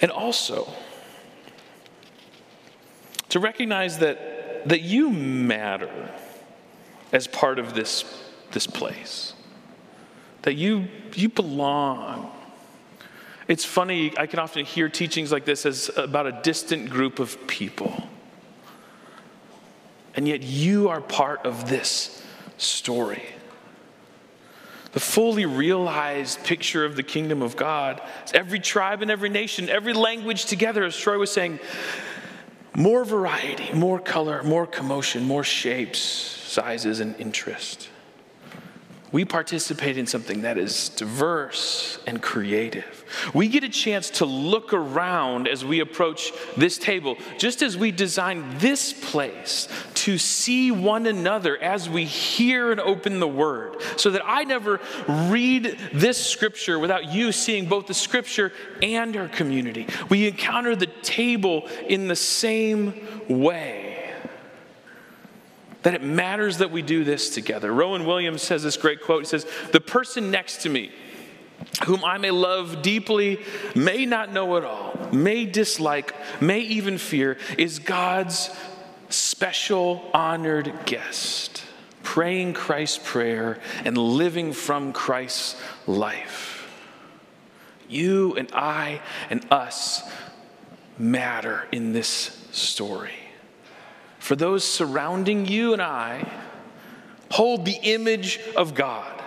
And 0.00 0.10
also, 0.10 0.72
to 3.28 3.40
recognize 3.40 3.98
that, 3.98 4.68
that 4.68 4.82
you 4.82 5.10
matter 5.10 6.10
as 7.12 7.26
part 7.26 7.58
of 7.58 7.74
this, 7.74 8.04
this 8.52 8.66
place, 8.66 9.34
that 10.42 10.54
you, 10.54 10.88
you 11.14 11.28
belong 11.28 12.30
it's 13.48 13.64
funny, 13.64 14.12
I 14.18 14.26
can 14.26 14.38
often 14.38 14.66
hear 14.66 14.90
teachings 14.90 15.32
like 15.32 15.46
this 15.46 15.64
as 15.64 15.90
about 15.96 16.26
a 16.26 16.32
distant 16.42 16.90
group 16.90 17.18
of 17.18 17.46
people. 17.46 18.06
And 20.14 20.28
yet 20.28 20.42
you 20.42 20.90
are 20.90 21.00
part 21.00 21.46
of 21.46 21.68
this 21.68 22.22
story. 22.58 23.22
The 24.92 25.00
fully 25.00 25.46
realized 25.46 26.42
picture 26.44 26.84
of 26.84 26.96
the 26.96 27.02
kingdom 27.02 27.42
of 27.42 27.56
God 27.56 28.00
every 28.32 28.58
tribe 28.58 29.02
and 29.02 29.10
every 29.10 29.28
nation, 29.28 29.68
every 29.68 29.92
language 29.92 30.46
together, 30.46 30.84
as 30.84 30.96
Troy 30.96 31.18
was 31.18 31.30
saying, 31.30 31.60
more 32.74 33.04
variety, 33.04 33.72
more 33.72 33.98
color, 33.98 34.42
more 34.42 34.66
commotion, 34.66 35.24
more 35.24 35.44
shapes, 35.44 35.98
sizes, 35.98 37.00
and 37.00 37.14
interest 37.16 37.88
we 39.10 39.24
participate 39.24 39.96
in 39.96 40.06
something 40.06 40.42
that 40.42 40.58
is 40.58 40.90
diverse 40.90 41.98
and 42.06 42.20
creative. 42.20 43.04
We 43.32 43.48
get 43.48 43.64
a 43.64 43.68
chance 43.68 44.10
to 44.10 44.26
look 44.26 44.74
around 44.74 45.48
as 45.48 45.64
we 45.64 45.80
approach 45.80 46.32
this 46.56 46.76
table, 46.76 47.16
just 47.38 47.62
as 47.62 47.76
we 47.76 47.90
design 47.90 48.58
this 48.58 48.92
place 48.92 49.68
to 50.08 50.16
see 50.16 50.70
one 50.70 51.04
another 51.04 51.58
as 51.58 51.86
we 51.86 52.06
hear 52.06 52.72
and 52.72 52.80
open 52.80 53.20
the 53.20 53.28
word, 53.28 53.76
so 53.98 54.08
that 54.08 54.22
I 54.24 54.44
never 54.44 54.80
read 55.06 55.78
this 55.92 56.16
scripture 56.16 56.78
without 56.78 57.12
you 57.12 57.30
seeing 57.30 57.66
both 57.66 57.88
the 57.88 57.92
scripture 57.92 58.50
and 58.82 59.14
our 59.18 59.28
community. 59.28 59.86
We 60.08 60.26
encounter 60.26 60.74
the 60.74 60.86
table 60.86 61.68
in 61.86 62.08
the 62.08 62.16
same 62.16 63.06
way 63.28 64.10
that 65.82 65.92
it 65.92 66.02
matters 66.02 66.56
that 66.56 66.70
we 66.70 66.80
do 66.80 67.04
this 67.04 67.28
together. 67.28 67.70
Rowan 67.70 68.06
Williams 68.06 68.40
says 68.40 68.62
this 68.62 68.78
great 68.78 69.02
quote. 69.02 69.24
He 69.24 69.26
says, 69.26 69.46
The 69.72 69.80
person 69.82 70.30
next 70.30 70.62
to 70.62 70.70
me, 70.70 70.90
whom 71.84 72.02
I 72.02 72.16
may 72.16 72.30
love 72.30 72.80
deeply, 72.80 73.44
may 73.74 74.06
not 74.06 74.32
know 74.32 74.56
at 74.56 74.64
all, 74.64 75.10
may 75.12 75.44
dislike, 75.44 76.14
may 76.40 76.60
even 76.60 76.96
fear, 76.96 77.36
is 77.58 77.78
God's 77.78 78.48
special 79.38 80.02
honored 80.12 80.72
guest, 80.84 81.62
praying 82.02 82.52
Christ's 82.52 82.98
prayer 83.04 83.60
and 83.84 83.96
living 83.96 84.52
from 84.52 84.92
Christ's 84.92 85.54
life. 85.86 86.68
You 87.88 88.34
and 88.34 88.50
I 88.52 89.00
and 89.30 89.46
us 89.52 90.02
matter 90.98 91.68
in 91.70 91.92
this 91.92 92.48
story 92.50 93.12
for 94.18 94.34
those 94.34 94.64
surrounding 94.64 95.46
you 95.46 95.72
and 95.72 95.80
I 95.80 96.28
hold 97.30 97.64
the 97.64 97.78
image 97.80 98.40
of 98.56 98.74
God, 98.74 99.17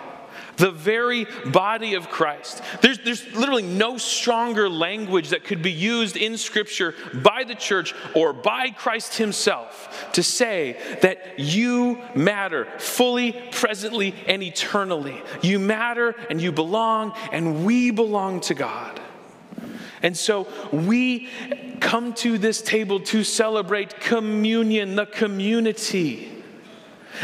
the 0.62 0.70
very 0.70 1.26
body 1.46 1.94
of 1.94 2.08
Christ. 2.08 2.62
There's, 2.82 3.00
there's 3.00 3.34
literally 3.34 3.64
no 3.64 3.98
stronger 3.98 4.68
language 4.68 5.30
that 5.30 5.42
could 5.42 5.60
be 5.60 5.72
used 5.72 6.16
in 6.16 6.38
Scripture 6.38 6.94
by 7.12 7.42
the 7.42 7.56
church 7.56 7.92
or 8.14 8.32
by 8.32 8.70
Christ 8.70 9.18
Himself 9.18 10.08
to 10.12 10.22
say 10.22 10.78
that 11.02 11.40
you 11.40 12.00
matter 12.14 12.68
fully, 12.78 13.32
presently, 13.50 14.14
and 14.28 14.40
eternally. 14.40 15.20
You 15.42 15.58
matter 15.58 16.14
and 16.30 16.40
you 16.40 16.52
belong, 16.52 17.12
and 17.32 17.66
we 17.66 17.90
belong 17.90 18.40
to 18.42 18.54
God. 18.54 19.00
And 20.00 20.16
so 20.16 20.46
we 20.72 21.28
come 21.80 22.12
to 22.14 22.38
this 22.38 22.62
table 22.62 23.00
to 23.00 23.24
celebrate 23.24 23.98
communion, 23.98 24.94
the 24.94 25.06
community. 25.06 26.31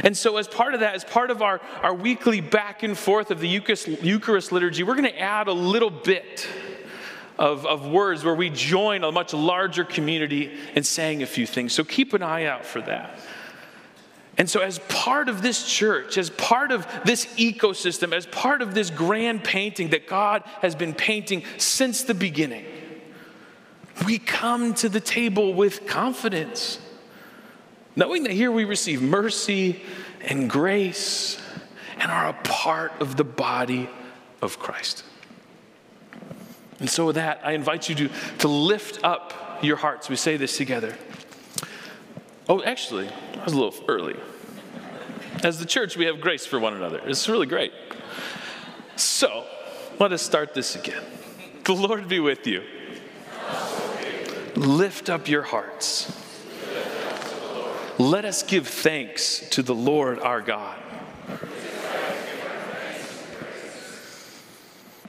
And 0.04 0.16
so, 0.16 0.36
as 0.36 0.46
part 0.46 0.74
of 0.74 0.80
that, 0.80 0.94
as 0.94 1.04
part 1.04 1.30
of 1.30 1.42
our, 1.42 1.60
our 1.82 1.94
weekly 1.94 2.40
back 2.40 2.82
and 2.82 2.96
forth 2.96 3.30
of 3.30 3.40
the 3.40 3.48
Eucharist, 3.48 3.88
Eucharist 3.88 4.52
liturgy, 4.52 4.82
we're 4.82 4.94
going 4.94 5.10
to 5.10 5.20
add 5.20 5.48
a 5.48 5.52
little 5.52 5.90
bit 5.90 6.46
of, 7.38 7.66
of 7.66 7.86
words 7.86 8.24
where 8.24 8.34
we 8.34 8.50
join 8.50 9.04
a 9.04 9.12
much 9.12 9.32
larger 9.32 9.84
community 9.84 10.52
in 10.74 10.82
saying 10.82 11.22
a 11.22 11.26
few 11.26 11.46
things. 11.46 11.72
So, 11.72 11.84
keep 11.84 12.12
an 12.14 12.22
eye 12.22 12.44
out 12.44 12.64
for 12.64 12.80
that. 12.82 13.18
And 14.38 14.48
so, 14.48 14.60
as 14.60 14.78
part 14.88 15.28
of 15.28 15.42
this 15.42 15.66
church, 15.66 16.16
as 16.16 16.30
part 16.30 16.70
of 16.70 16.86
this 17.04 17.26
ecosystem, 17.36 18.12
as 18.12 18.24
part 18.26 18.62
of 18.62 18.72
this 18.72 18.88
grand 18.88 19.42
painting 19.42 19.90
that 19.90 20.06
God 20.06 20.44
has 20.62 20.76
been 20.76 20.94
painting 20.94 21.42
since 21.56 22.04
the 22.04 22.14
beginning, 22.14 22.64
we 24.06 24.20
come 24.20 24.74
to 24.74 24.88
the 24.88 25.00
table 25.00 25.54
with 25.54 25.86
confidence, 25.86 26.78
knowing 27.96 28.24
that 28.24 28.32
here 28.32 28.50
we 28.50 28.64
receive 28.64 29.02
mercy 29.02 29.82
and 30.20 30.48
grace 30.48 31.40
and 31.98 32.10
are 32.10 32.28
a 32.28 32.32
part 32.32 32.92
of 33.00 33.16
the 33.16 33.24
body 33.24 33.88
of 34.40 34.58
Christ. 34.58 35.04
And 36.80 36.88
so, 36.88 37.06
with 37.06 37.16
that, 37.16 37.40
I 37.42 37.52
invite 37.52 37.88
you 37.88 37.94
to, 37.96 38.10
to 38.38 38.48
lift 38.48 39.02
up 39.02 39.58
your 39.62 39.76
hearts. 39.76 40.08
We 40.08 40.16
say 40.16 40.36
this 40.36 40.56
together. 40.56 40.96
Oh, 42.48 42.62
actually, 42.62 43.08
I 43.08 43.44
was 43.44 43.52
a 43.52 43.58
little 43.58 43.84
early. 43.88 44.16
As 45.42 45.58
the 45.58 45.66
church, 45.66 45.96
we 45.96 46.06
have 46.06 46.20
grace 46.20 46.46
for 46.46 46.58
one 46.58 46.74
another. 46.74 47.00
It's 47.04 47.28
really 47.28 47.46
great. 47.46 47.72
So, 48.96 49.44
let 49.98 50.12
us 50.12 50.22
start 50.22 50.54
this 50.54 50.76
again. 50.76 51.02
The 51.64 51.74
Lord 51.74 52.08
be 52.08 52.20
with 52.20 52.46
you. 52.46 52.62
Lift 54.54 55.10
up 55.10 55.28
your 55.28 55.42
hearts. 55.42 56.10
Let 57.98 58.24
us 58.24 58.44
give 58.44 58.68
thanks 58.68 59.40
to 59.50 59.62
the 59.62 59.74
Lord 59.74 60.20
our 60.20 60.40
God. 60.40 60.78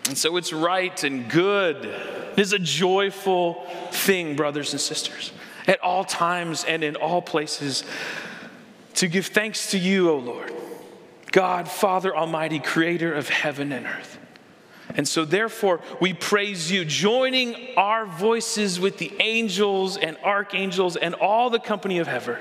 And 0.08 0.18
so 0.18 0.38
it's 0.38 0.52
right 0.52 1.04
and 1.04 1.30
good. 1.30 1.86
It 1.86 2.40
is 2.40 2.52
a 2.52 2.58
joyful 2.58 3.64
thing, 3.92 4.36
brothers 4.36 4.72
and 4.72 4.82
sisters, 4.82 5.32
at 5.68 5.80
all 5.82 6.04
times 6.04 6.64
and 6.64 6.84
in 6.84 6.96
all 6.96 7.22
places, 7.22 7.84
to 8.96 9.08
give 9.08 9.28
thanks 9.28 9.70
to 9.70 9.78
you, 9.78 10.10
O 10.10 10.18
Lord, 10.18 10.52
God, 11.32 11.70
Father 11.70 12.18
Almighty, 12.18 12.58
creator 12.58 13.14
of 13.14 13.30
heaven 13.30 13.72
and 13.72 13.86
earth. 13.86 14.18
And 14.96 15.08
so, 15.08 15.26
therefore, 15.26 15.82
we 16.02 16.14
praise 16.14 16.72
you, 16.72 16.86
joining 16.86 17.78
our 17.78 18.08
voices 18.08 18.80
with 18.80 18.98
the 18.98 19.14
angels 19.20 19.96
and 19.96 20.18
archangels 20.24 20.96
and 20.96 21.14
all 21.14 21.52
the 21.52 21.60
company 21.60 22.00
of 22.00 22.08
heaven 22.08 22.38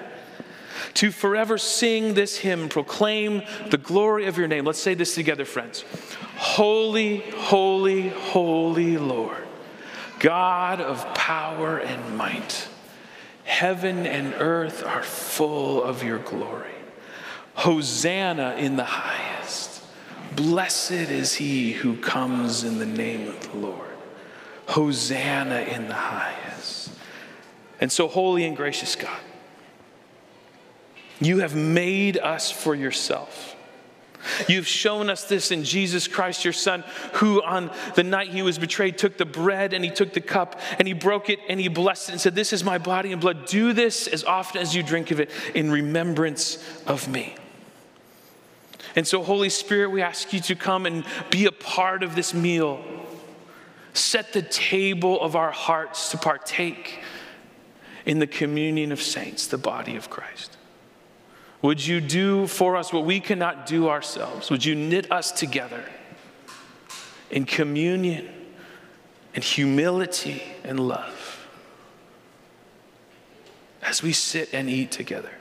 to 0.94 1.10
forever 1.10 1.58
sing 1.58 2.14
this 2.14 2.38
hymn, 2.38 2.68
proclaim 2.68 3.42
the 3.70 3.78
glory 3.78 4.26
of 4.26 4.38
your 4.38 4.48
name. 4.48 4.64
Let's 4.64 4.80
say 4.80 4.94
this 4.94 5.14
together, 5.14 5.44
friends. 5.44 5.84
Holy, 6.36 7.18
holy, 7.36 8.08
holy 8.08 8.96
Lord, 8.96 9.46
God 10.20 10.80
of 10.80 11.14
power 11.14 11.78
and 11.78 12.16
might, 12.16 12.68
heaven 13.44 14.06
and 14.06 14.34
earth 14.34 14.84
are 14.84 15.02
full 15.02 15.82
of 15.82 16.02
your 16.02 16.18
glory. 16.18 16.70
Hosanna 17.54 18.54
in 18.56 18.76
the 18.76 18.84
highest. 18.84 19.82
Blessed 20.36 20.92
is 20.92 21.34
he 21.34 21.72
who 21.72 21.96
comes 21.96 22.62
in 22.62 22.78
the 22.78 22.86
name 22.86 23.26
of 23.26 23.50
the 23.50 23.58
Lord. 23.58 23.88
Hosanna 24.68 25.62
in 25.62 25.88
the 25.88 25.94
highest. 25.94 26.90
And 27.80 27.90
so, 27.90 28.06
holy 28.06 28.44
and 28.44 28.56
gracious 28.56 28.94
God, 28.94 29.18
you 31.20 31.38
have 31.38 31.54
made 31.54 32.18
us 32.18 32.50
for 32.50 32.74
yourself. 32.74 33.56
You've 34.48 34.66
shown 34.66 35.10
us 35.10 35.24
this 35.24 35.50
in 35.50 35.64
Jesus 35.64 36.08
Christ, 36.08 36.44
your 36.44 36.52
Son, 36.52 36.84
who 37.14 37.42
on 37.42 37.70
the 37.94 38.02
night 38.02 38.28
he 38.30 38.42
was 38.42 38.58
betrayed 38.58 38.98
took 38.98 39.16
the 39.16 39.24
bread 39.24 39.72
and 39.72 39.84
he 39.84 39.90
took 39.90 40.12
the 40.12 40.20
cup 40.20 40.60
and 40.78 40.88
he 40.88 40.94
broke 40.94 41.30
it 41.30 41.38
and 41.48 41.60
he 41.60 41.68
blessed 41.68 42.08
it 42.08 42.12
and 42.12 42.20
said, 42.20 42.34
This 42.34 42.52
is 42.52 42.64
my 42.64 42.78
body 42.78 43.12
and 43.12 43.20
blood. 43.20 43.46
Do 43.46 43.72
this 43.72 44.06
as 44.06 44.24
often 44.24 44.60
as 44.60 44.74
you 44.74 44.82
drink 44.82 45.10
of 45.10 45.20
it 45.20 45.30
in 45.54 45.70
remembrance 45.70 46.62
of 46.86 47.08
me. 47.08 47.36
And 48.96 49.06
so, 49.06 49.22
Holy 49.22 49.50
Spirit, 49.50 49.90
we 49.90 50.02
ask 50.02 50.32
you 50.32 50.40
to 50.40 50.56
come 50.56 50.84
and 50.84 51.04
be 51.30 51.46
a 51.46 51.52
part 51.52 52.02
of 52.02 52.16
this 52.16 52.34
meal. 52.34 52.82
Set 53.92 54.32
the 54.32 54.42
table 54.42 55.20
of 55.20 55.36
our 55.36 55.52
hearts 55.52 56.10
to 56.10 56.18
partake 56.18 57.00
in 58.04 58.18
the 58.18 58.26
communion 58.26 58.90
of 58.90 59.00
saints, 59.00 59.46
the 59.46 59.58
body 59.58 59.94
of 59.94 60.10
Christ. 60.10 60.57
Would 61.62 61.84
you 61.84 62.00
do 62.00 62.46
for 62.46 62.76
us 62.76 62.92
what 62.92 63.04
we 63.04 63.20
cannot 63.20 63.66
do 63.66 63.88
ourselves? 63.88 64.50
Would 64.50 64.64
you 64.64 64.74
knit 64.74 65.10
us 65.10 65.32
together 65.32 65.84
in 67.30 67.44
communion 67.44 68.28
and 69.34 69.42
humility 69.42 70.42
and 70.62 70.78
love 70.78 71.46
as 73.82 74.02
we 74.02 74.12
sit 74.12 74.52
and 74.52 74.70
eat 74.70 74.92
together? 74.92 75.32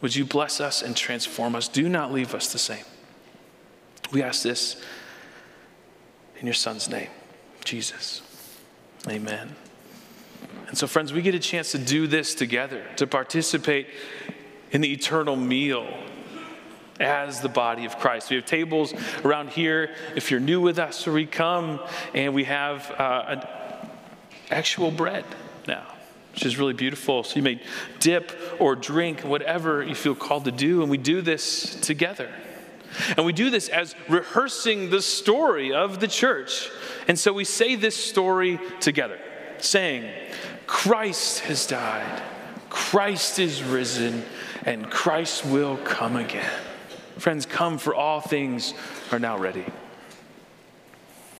Would 0.00 0.16
you 0.16 0.24
bless 0.24 0.60
us 0.60 0.82
and 0.82 0.96
transform 0.96 1.54
us? 1.54 1.68
Do 1.68 1.88
not 1.88 2.12
leave 2.12 2.34
us 2.34 2.52
the 2.52 2.58
same. 2.58 2.84
We 4.12 4.22
ask 4.22 4.42
this 4.42 4.82
in 6.38 6.46
your 6.46 6.54
Son's 6.54 6.88
name, 6.88 7.08
Jesus. 7.64 8.22
Amen. 9.08 9.54
And 10.68 10.78
so, 10.78 10.86
friends, 10.86 11.12
we 11.12 11.22
get 11.22 11.34
a 11.34 11.38
chance 11.38 11.72
to 11.72 11.78
do 11.78 12.06
this 12.06 12.34
together, 12.34 12.84
to 12.96 13.06
participate 13.06 13.88
in 14.70 14.80
the 14.80 14.92
eternal 14.92 15.36
meal 15.36 15.86
as 17.00 17.40
the 17.40 17.48
body 17.48 17.84
of 17.84 17.98
Christ. 17.98 18.30
We 18.30 18.36
have 18.36 18.46
tables 18.46 18.94
around 19.24 19.50
here. 19.50 19.94
If 20.14 20.30
you're 20.30 20.40
new 20.40 20.60
with 20.60 20.78
us, 20.78 21.06
we 21.06 21.26
come 21.26 21.80
and 22.14 22.34
we 22.34 22.44
have 22.44 22.90
uh, 22.92 23.44
actual 24.50 24.90
bread 24.90 25.24
now, 25.66 25.86
which 26.32 26.46
is 26.46 26.58
really 26.58 26.72
beautiful. 26.72 27.24
So 27.24 27.36
you 27.36 27.42
may 27.42 27.60
dip 28.00 28.32
or 28.58 28.76
drink, 28.76 29.20
whatever 29.20 29.82
you 29.82 29.94
feel 29.94 30.14
called 30.14 30.44
to 30.44 30.52
do, 30.52 30.82
and 30.82 30.90
we 30.90 30.98
do 30.98 31.20
this 31.20 31.74
together. 31.80 32.30
And 33.16 33.26
we 33.26 33.32
do 33.32 33.50
this 33.50 33.68
as 33.68 33.96
rehearsing 34.08 34.90
the 34.90 35.02
story 35.02 35.72
of 35.72 35.98
the 35.98 36.06
church. 36.06 36.70
And 37.08 37.18
so 37.18 37.32
we 37.32 37.44
say 37.44 37.74
this 37.74 37.96
story 37.96 38.60
together, 38.80 39.18
saying, 39.58 40.08
Christ 40.66 41.40
has 41.40 41.66
died, 41.66 42.22
Christ 42.70 43.40
is 43.40 43.64
risen 43.64 44.24
and 44.64 44.90
Christ 44.90 45.44
will 45.44 45.76
come 45.78 46.16
again. 46.16 46.50
Friends, 47.18 47.46
come 47.46 47.78
for 47.78 47.94
all 47.94 48.20
things 48.20 48.74
are 49.12 49.18
now 49.18 49.38
ready. 49.38 49.64